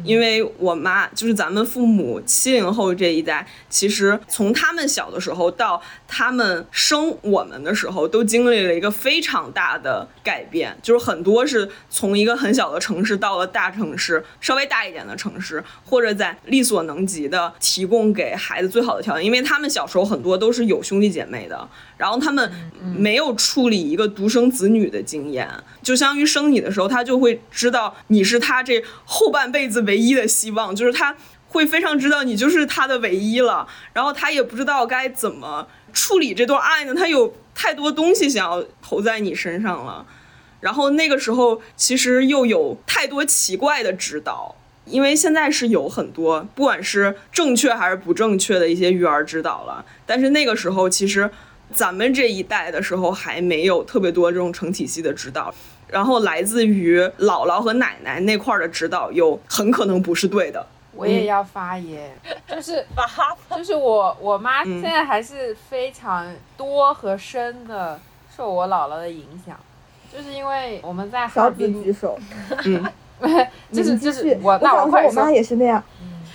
[0.04, 21.68] 因为我妈就是咱们父母七零后这一代，其实从他们小的时候到他们生我们的时候，都经历了一个非常大的改变，就是很多是从一个很小的城市到了大城市，稍微大一点的城市，或者在力所能及的提供给孩子最好的条件，因为他们小时候很多都是有兄弟姐妹的。
[21.96, 22.50] 然后他们
[22.96, 25.46] 没有处理一个独生子女的经验，
[25.82, 31.16] 就相当于生你的时候，他就会知道你是他这后半辈子唯一的希望，就是他
[31.48, 33.66] 会非常知道你就是他的唯一了。
[33.92, 40.06] 然后他也不知道该怎么处理这段爱呢，他有太多东西想要投在你身上了。
[40.60, 51.30] 然后那个时候其实又有太多奇怪的指导，因为现在是有很多不管是正确还是不正确的一些育儿指导了，但是那个时候其实。
[51.72, 55.54] 咱们这一代的时候还没有特别多这种成体系的指导，
[55.90, 60.64] 然后来自于姥姥和奶奶那块的指导有很可能不是对的。
[60.92, 62.10] 我也要发言，
[62.48, 62.84] 就是
[63.56, 66.26] 就是我我妈现在还是非常
[66.56, 67.98] 多和深的
[68.36, 69.56] 受我姥姥的影响，
[70.12, 71.82] 就是因为我们在哈尔滨。
[71.82, 72.18] 举手。
[72.64, 72.84] 嗯，
[73.72, 75.82] 就是就是我那我快我妈也是那样。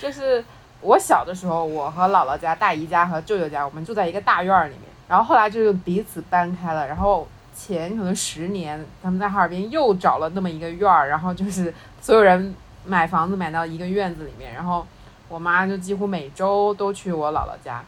[0.02, 0.44] 就是
[0.82, 4.82] 我小的时候，我和姥姥家、大姨家和舅舅家，我们住在一个大院里面。
[5.08, 12.54] 然后后来就是彼此搬开了，然后前可能十年，他们在哈尔滨又找了那么一个院儿，然后就是所有人
[12.86, 14.86] 买房子买到一个院子里面，然后
[15.30, 17.84] 我妈就几乎每周都去我姥姥家，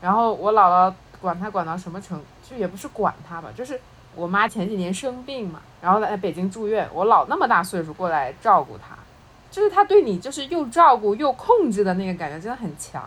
[0.00, 3.80] 然后我姥姥管她管到什么程，就也不是管她吧，就是
[4.14, 8.96] 我妈前几年生病嘛，然后在北京住院，我姥那么大岁数过来照顾她，
[9.50, 13.02] 就是她对你就是又照顾又控制的那个感觉真的很强，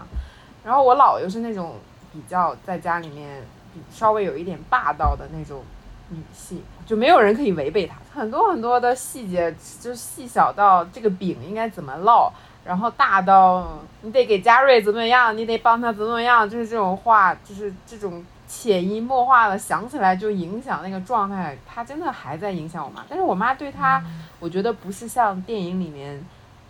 [0.64, 1.76] 然后我姥又是那种。
[2.14, 3.44] 比较在家里面
[3.92, 5.62] 稍微有一点霸道的那种
[6.10, 7.96] 女性，就没有人可以违背她。
[8.14, 12.32] 很多很多的细节，就是细小到这个饼应该怎么烙，
[12.66, 21.58] 然后大到你得给嘉瑞怎么样，你得帮他怎么样，就是这种话，就是这种潜移默化的想起来就影响那个状态。
[21.68, 24.04] 他真的还在影响我妈，但是我妈对他，
[24.40, 26.24] 我觉得不是像电影里面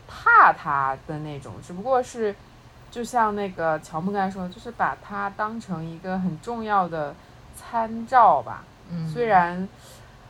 [0.07, 2.35] 怕他的那种，只不过是。
[2.89, 7.13] 就像那个乔木刚才说，就是把它当成一个很重要的
[7.53, 8.63] 参照吧。
[8.91, 9.67] 嗯，虽然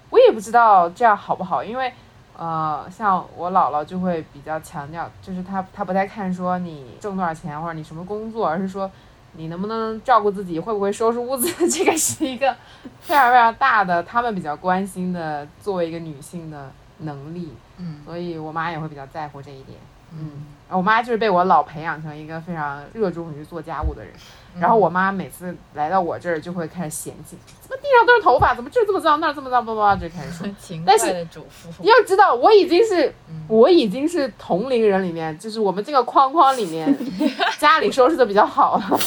[0.10, 1.92] 我也不知道这样好不好，因为
[2.38, 8.90] 呃，像我姥姥就会比较强调，就是她她不太看说你挣多少钱或者你什么工作，而是说
[9.34, 12.56] 你能不能照顾自己，会不会收拾屋子，这个是一个
[13.02, 17.54] 非常非常大的，他们比较关心的作为一个女性的能力。
[17.80, 19.78] 嗯所以我妈也会比较在乎这一点。
[20.14, 24.14] 嗯，我妈就是被我老培养成一个非常热衷于做家务的人。
[24.60, 30.48] 然后我妈每次来到我这儿就会开始嫌弃，怎么地上都是头发，怎么这儿这么脏，那儿这么脏，叭叭叭就开始说。
[30.60, 36.92] 勤但是快的主妇，你要知道，我已经是嗯我已经是同龄人里面，就是我们这个框框里面，
[37.60, 39.00] 家里收拾的比较好了。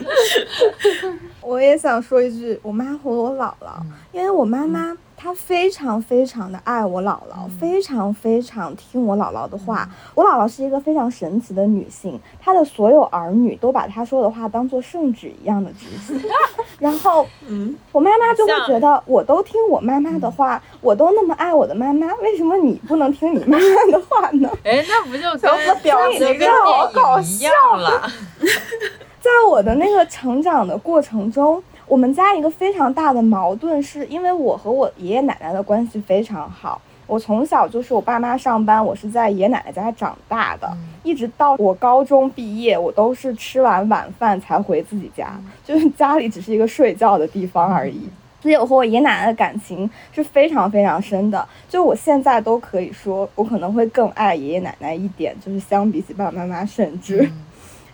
[1.42, 9.86] 我也想说一句，我妈和我姥姥，嗯因为我妈妈她非常非常的爱我姥姥，嗯非常非常听我姥姥的话。
[10.14, 16.18] 我姥姥是一个非常神奇的女性，她的所有儿女都把她说的话当做圣旨一样的执行。
[16.80, 24.50] 然后嗯，我妈妈就会觉得，我都听我妈妈的话，我都那么爱我的妈妈，为什么你不能听你妈妈的话呢？
[24.64, 28.10] 哎，那不就跟怎么表姐好搞电影一样了？
[29.20, 36.80] 在我的那个成长的过程中，我们家一个非常大的矛盾是，因为我和我爷爷奶奶的关系非常好。
[37.08, 40.72] 我从小就是我爸妈上班，我是在爷爷奶奶家长大的，
[41.02, 45.32] 一直到我高中毕业，我都是吃完晚饭才回自己家，
[45.64, 48.08] 就是家里只是一个睡觉的地方而已。
[48.40, 57.28] 所以我和我爷爷奶奶的感情是非常非常深的，就我现在都可以说，我可能会更爱爷爷奶奶一点，就是相比起爸爸妈妈，甚至。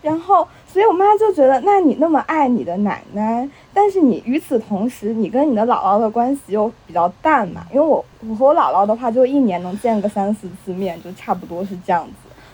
[0.02, 7.62] 然后，所以我妈就觉得，那你那么爱你的奶奶，但是你与此同时，你跟你的姥姥的关系又比较淡嘛。
[7.72, 12.12] 因为我我和我姥姥的话，就一年能见个三四次面，就差不多是这样子。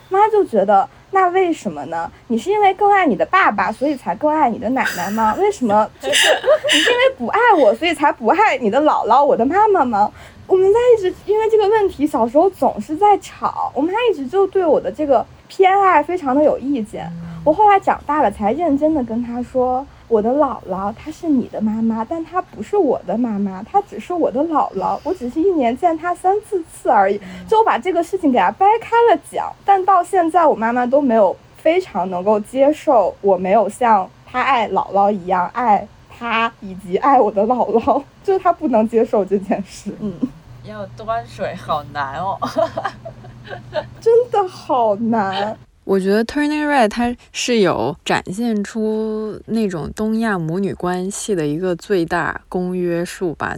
[0.09, 2.09] 妈就觉得，那为什么呢？
[2.29, 5.35] 你是因为更爱你的爸爸，所以才更爱你的奶奶吗？
[5.41, 5.91] 为什么？
[6.01, 6.29] 就是
[6.73, 10.09] 你是因为不爱我，所以才不爱你的姥姥，我的妈妈吗？
[10.47, 13.73] 我们家一直因为这个问题，小时候总是在吵。
[13.75, 17.11] 我妈一直就对我的这个偏爱非常的有意见。
[17.45, 27.21] 我后来长大了，才认真的跟他说，我的姥姥她是你的妈妈，但她不是我的妈妈，她只是我的姥姥，我只是一年见她三四次而已。
[27.49, 39.93] 就我把这个事情给她掰开了讲，但到现在我妈妈都没有非常能够接受我没有像她爱姥姥一样爱她以及爱我的姥姥， 就是她不能接受这件事。
[39.99, 40.15] 嗯，
[40.63, 42.39] 要端水好难哦。
[44.01, 45.59] 真的好难。
[45.85, 53.57] 我觉得 Turning Red 它是有展现出那种东亚母女关系的一个最大公约数吧，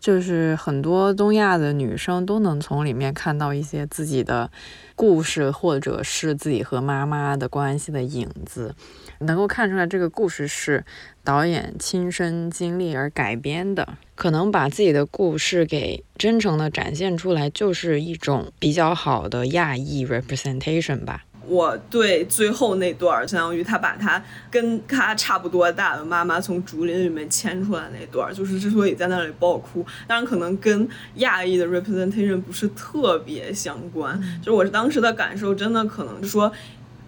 [0.00, 4.50] 就是很多东亚的女生都能从里面看到一些自己的
[4.96, 8.74] 故事，或者是自己和妈妈的关系的影子，
[9.20, 10.84] 能够看出来这个故事是
[11.22, 21.24] 导演亲身经历而改编的，可能把自己的故事给真诚的展现出来，就是一种比较好的亚裔 representation 吧。
[21.46, 34.20] 我对最后那段儿，相当于他把他跟他差不多大的妈妈从竹林里面牵出来那段儿，就是之所以在那里爆哭，当然可能跟亚裔的 representation 不是特别相关。
[34.40, 36.52] 就是我当时的感受，真的可能是说，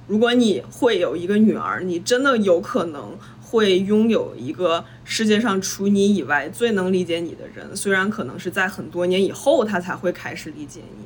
[0.06, 11.04] 如果你会有一个女儿，你真的有可能会拥有一个世界上除你以外最能理解你的人，虽然可能是在很多年以后他才会开始理解你。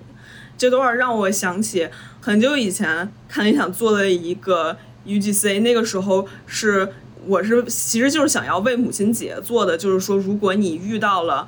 [0.57, 1.89] 这段让我想起
[2.21, 4.77] 很久以前看你想做的一个
[5.07, 6.93] UGC，那个时候是
[7.27, 11.47] 我是其实就是想要为母亲节做的，就是说如果你遇到了，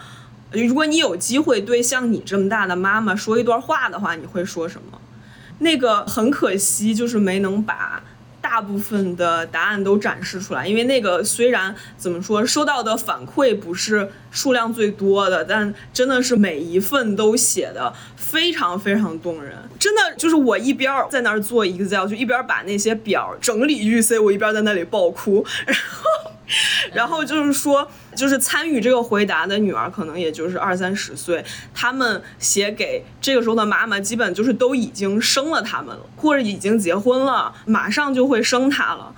[0.53, 5.01] 如果你有机会对像你这么大的妈妈说一段话的话，你会说什么？
[5.61, 8.03] 那个很可惜，就是没能把
[8.51, 19.55] 大部分的答案都展示出来，因为那个虽然怎么说收到的反馈不是数量最多的，但真的是每一份都写的非常非常动人。
[19.79, 26.28] 真的就是我一边在那儿做 Excel，就一边把那些表整理 UC，我一边在那里爆哭，然后。
[26.95, 31.45] 然后就是说，就是参与这个回答的女儿，可能也就是二三十岁，
[31.75, 39.15] 他们写给这个时候的妈妈，基本就是都已经生了他们了，或者已经结婚了，马上就会生他了，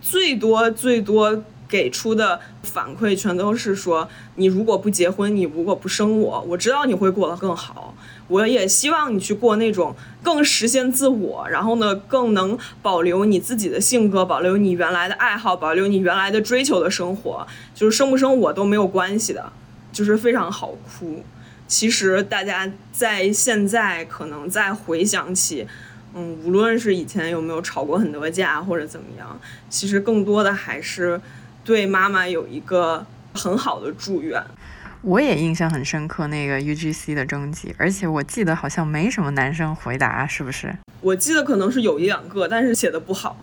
[0.00, 1.42] 最多最多
[1.74, 7.92] 给出的反馈全都是说，你如果不结婚，你如果不生我，我知道你会过得更好。
[8.28, 17.44] 我也希望你去过那种更实现自我，然后呢，更能保留你自己的性格，保留你原来的爱好，保留你原来的追求的生活。
[17.74, 19.52] 就是生不生我都没有关系的，
[19.90, 21.24] 就是非常好哭。
[21.66, 25.66] 其实大家在现在可能再回想起，
[26.14, 31.20] 嗯，无论是以前有没有吵过很多架或者怎么样，其实更多的还是
[31.64, 34.44] 对妈妈有一个很好的祝愿。
[35.00, 40.74] 我也印象很深刻那个 UGC 的征集，而且我记得好像没什么男生回答，是不是？
[41.00, 43.36] 我记得可能是有一两个，但是写的不好，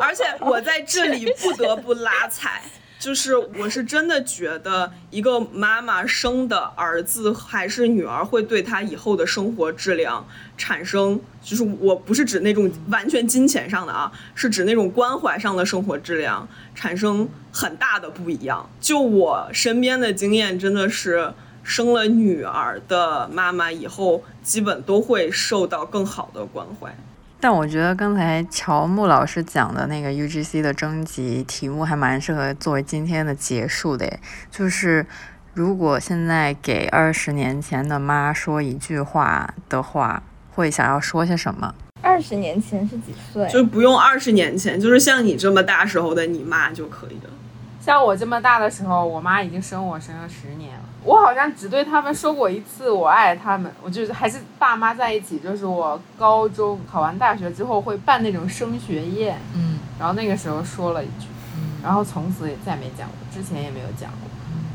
[0.00, 2.62] 而且我在这里不得不拉踩。
[2.98, 10.26] 就是我是真的觉得，一个妈妈生的儿子还是女儿，会对她以后的生活质量
[10.56, 18.68] 产生，就是我不是指那种完全金钱上的啊，是指那种关怀上的生活质量产生很大的不一样。
[18.80, 21.32] 就我身边的经验，真的是
[21.62, 26.94] 生了女儿的妈妈以后，基本都会受到更好的关怀。
[27.38, 34.18] 但我觉得刚才乔木老师讲的那个 UGC 的征集题目还蛮适合作为今天的结束的，
[34.50, 35.06] 就是
[35.52, 40.22] 如果现在给二十年前的妈说一句话的话，
[40.56, 41.72] 会想要说些什么？
[42.00, 43.46] 二十年前是几岁？
[43.50, 47.30] 就不用二十年前，就是像你这么大时候的你妈就可以了。
[47.78, 50.80] 像我这么大的时候，我妈已经生我生了十年了。
[51.04, 64.28] 我好像只对他们说过一次我爱他们，我就是还是爸妈在一起，就是我高中考完大学之后会办那种升学宴，嗯，然后那个时候说了一句，嗯，然后从此也再没讲过，之前也没有讲过，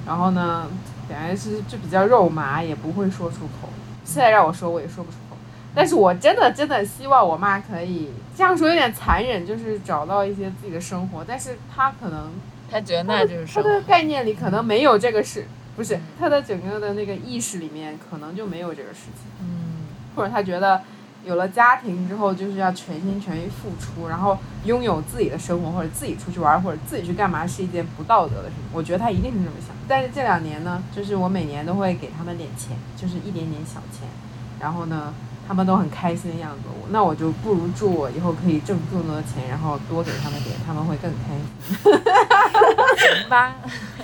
[0.06, 0.68] 然后呢，
[1.10, 3.68] 感觉是就比较肉麻，也不会说出口。
[4.06, 5.31] 现在让我说我也说不出口，
[5.74, 12.32] 但是我真的真的希望我妈可以这样说有点残忍，就是找到一些自己的生活，但是她可能
[12.70, 15.46] 她觉得那就是她生活的概念里可能没有这个事。
[15.74, 20.82] 不是她的整个的那个意识里面可能就没有这个事情，嗯，或者她觉得
[21.24, 28.66] 有了家庭之后就是要全心全意付出，然后拥有自己的生活或者自己出去玩或者自己去干嘛是一件不道德的事情。
[28.74, 29.74] 我觉得她一定是这么想。
[29.88, 34.08] 但是这两年呢，就是我每年都会给他们点钱，就是一点点小钱，
[34.60, 35.14] 然后呢，
[35.48, 36.64] 他们都很开心的样子。
[36.82, 41.94] 我那我就不如祝我以后可以挣更多的钱，然后多给他们点，他们会更开心。
[43.22, 43.56] 行吧，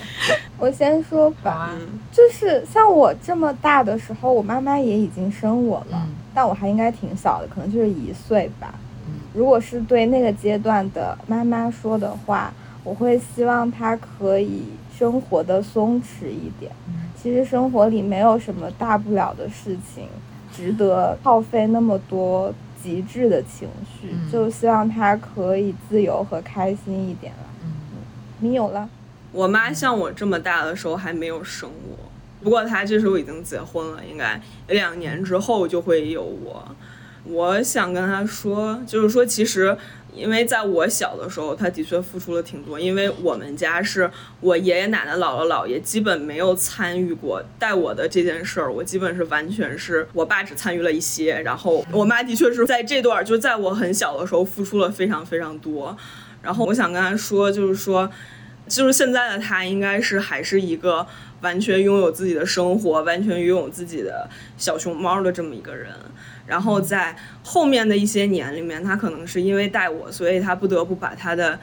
[0.58, 8.74] 我先说吧，好啊，嗯，就是像我这么大的时候，我妈妈也已经生我了，嗯但我还应该挺小的，可能就是一岁吧。
[9.08, 12.52] 嗯如果是对那个阶段的妈妈说的话，
[12.84, 14.64] 我会希望她可以
[14.98, 16.72] 生活的松弛一点。
[16.88, 20.08] 嗯其实生活里没有什么大不了的事情，
[20.58, 22.52] 值得耗费那么多
[22.82, 24.08] 极致的情绪。
[24.12, 27.50] 嗯就希望他可以自由和开心一点了。
[27.64, 27.70] 嗯
[28.40, 28.90] 你有了？
[29.32, 31.98] 我妈像我这么大的时候还没有生我，
[32.44, 36.64] 不过她这时候已经结婚了，应该两年之后就会有我。
[37.26, 39.78] 我想跟她说，就是说，其实
[40.14, 44.10] 因为在我小的时候，他的确付出了挺多，因为我们家是
[44.42, 55.96] 我爷爷奶奶、姥姥姥爷基本没有参与过带我的这件事儿，我基本是完全是我爸只参与了一些，然后我妈的确是在这段就在我很小的时候付出了非常非常多。
[56.42, 58.10] 然后我想跟他说，就是说。
[58.70, 61.08] 就是现在的他应该是还是一个
[61.40, 65.88] 完全拥有自己的生活、完全拥有自己的小熊猫的这么一个人。
[66.48, 71.60] 然后在后面的一些年里面，他可能是因为带我，所以他不得不把他的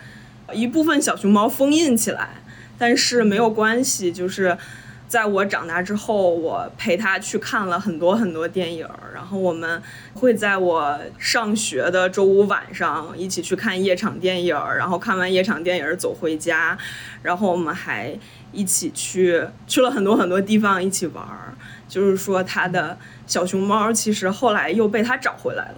[0.53, 2.29] 一部分小熊猫封印起来。
[2.77, 4.59] 但是没有关系，就是
[5.07, 9.81] 在我长大之后，我陪他去看了很多很多电影，然后我们
[10.15, 16.77] 会在我上学的周五晚上一起去看夜场电影，然后看完夜场电影走回家，
[17.23, 18.13] 然后我们还
[18.51, 21.55] 一起去去了很多很多地方一起玩儿。
[21.89, 25.75] 就是说，他的小熊猫其实后来又被他找回来了，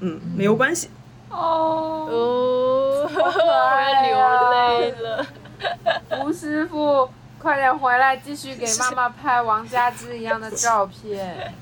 [0.00, 0.90] 嗯，没有关系。
[1.30, 5.26] 哦，哦，我爱要流泪了。
[6.24, 11.52] 吴师傅，快点回来，继续给妈妈拍王佳芝一样的 照片。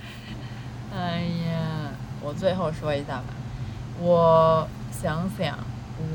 [0.95, 1.91] 哎呀，
[2.23, 3.25] 我最后说一下吧。
[4.01, 5.59] 我想想，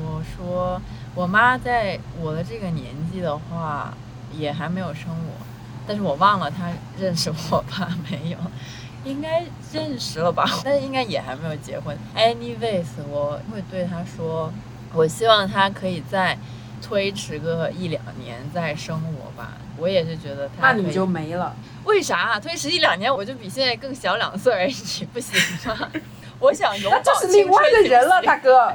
[0.00, 0.80] 我说
[1.14, 3.92] 我妈在我的这个年纪的话，
[4.32, 5.46] 也还没有生我，
[5.86, 8.38] 但是我忘了她认识我爸没有，
[9.04, 10.44] 应该认识了吧？
[10.64, 11.96] 但是应该也还没有结婚。
[12.16, 14.52] Anyways，我会对他说，
[14.94, 16.36] 我希望他可以再
[16.80, 19.52] 推迟个一两年再生我吧。
[19.78, 21.54] 我也是觉得他那你就没了。
[21.84, 24.74] 为啥、推迟一两年我就比现在更小两岁而已，
[25.12, 25.34] 不行
[25.66, 25.88] 吗？
[26.42, 28.66] 我想永葆这是另外的人了，大哥。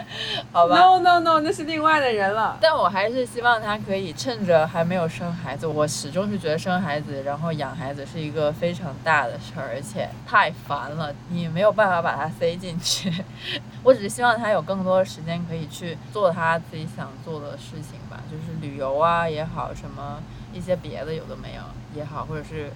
[0.52, 0.76] 好吧。
[0.76, 2.58] No No No，那是另外的人了。
[2.60, 13.10] 但我还是希望他可以趁着还没有生孩子，我始终是觉得生孩子然后养孩子是一个非常大的事儿，而且太烦了，你没有办法把它塞进去。
[13.82, 21.62] 我只是希望他有更多的时间可以去做他自己想做的事情吧，就是旅游啊也好，什么一些别的有的没有
[21.94, 22.70] 也好，或者是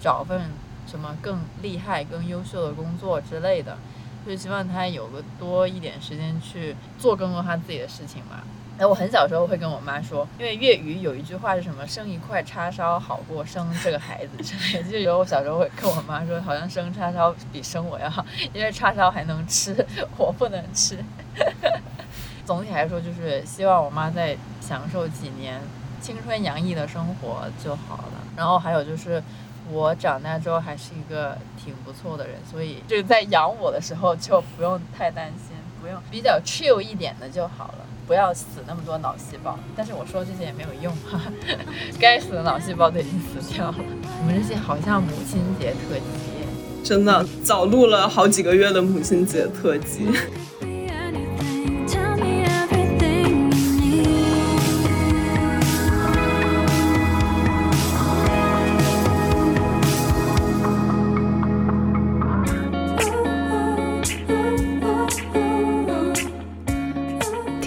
[0.00, 0.40] 找份
[0.86, 3.76] 什么更厉害、更优秀的工作之类的。
[4.24, 8.44] 就是希望他有个多一点时间去做更多他自己的事情吧。
[8.78, 14.90] 哎，我很小时候会跟我妈说，因为粤语有一句话是什么“生一块叉烧好过生这个孩子”，之类的。
[14.90, 18.24] 就有我小时候会跟我妈说，好像生叉烧比生我要好，
[18.54, 19.84] 因为叉烧还能吃，
[20.16, 20.96] 我不能吃。
[22.46, 25.60] 总体来说，就是希望我妈再享受几年
[26.00, 28.14] 青春洋溢的生活就好了。
[28.36, 29.22] 然后还有就是，
[29.70, 37.86] 我长大之后还是一个挺不错的人，所以就是在养我的时候就不用太担心，不用比较 chill 一点的就好了。
[38.04, 41.20] 不要死那么多脑细胞，但是我说这些也没有用哈，
[42.00, 43.74] 该死的脑细胞都已经死掉了。
[43.78, 50.08] 我们这些好像母亲节特辑，真的早录了好几个月的母亲节特辑。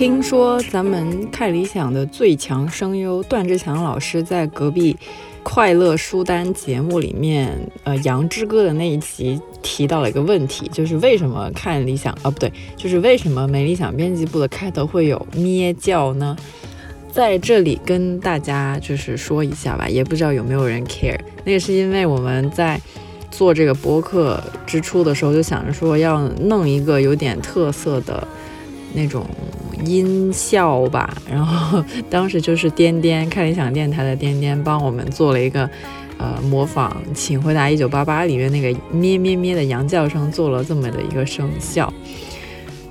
[0.06, 4.96] 听说咱们看理想的最强声优段志强老师在隔壁
[5.42, 7.52] 快乐书单节目里面，
[7.84, 16.38] 呃，杨之歌的那一集提到了一个问题，就是为什么看理想啊，不对，就是为什么没理想编辑部的开头会有咩叫呢？
[17.12, 21.20] 在这里跟大家就是说一下吧，也不知道有没有人 care。
[21.44, 22.80] 那个是因为我们在
[23.32, 28.28] 做这个播客之初的时候，就想着说要弄一个有点特色的
[28.94, 29.26] 那种。
[29.86, 35.70] 音效吧，然后当时就是颠颠看理想电台的颠颠帮我们做了一个，
[36.18, 41.92] 呃，模仿《请回答一九八八》里面那个咩咩咩的羊叫声，做了这么的一个声效，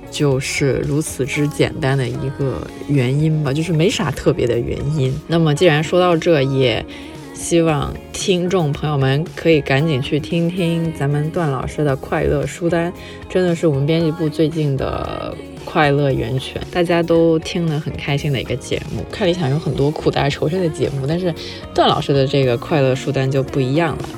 [0.09, 5.13] 就是如此之简单的一个原因吧，就是没啥特别的原因。
[5.27, 6.85] 那么既然说到这，也
[7.35, 12.91] 希望听众朋友们可以赶紧去听听咱们段老师的快乐书单，
[13.29, 15.35] 真的是我们编辑部最近的。
[15.65, 19.03] 快乐源泉，大家都听得很开心的一个节目。
[19.11, 21.33] 看理想有很多苦大仇深的节目，但是
[21.73, 24.09] 段老师的这个快乐书单就不一样了。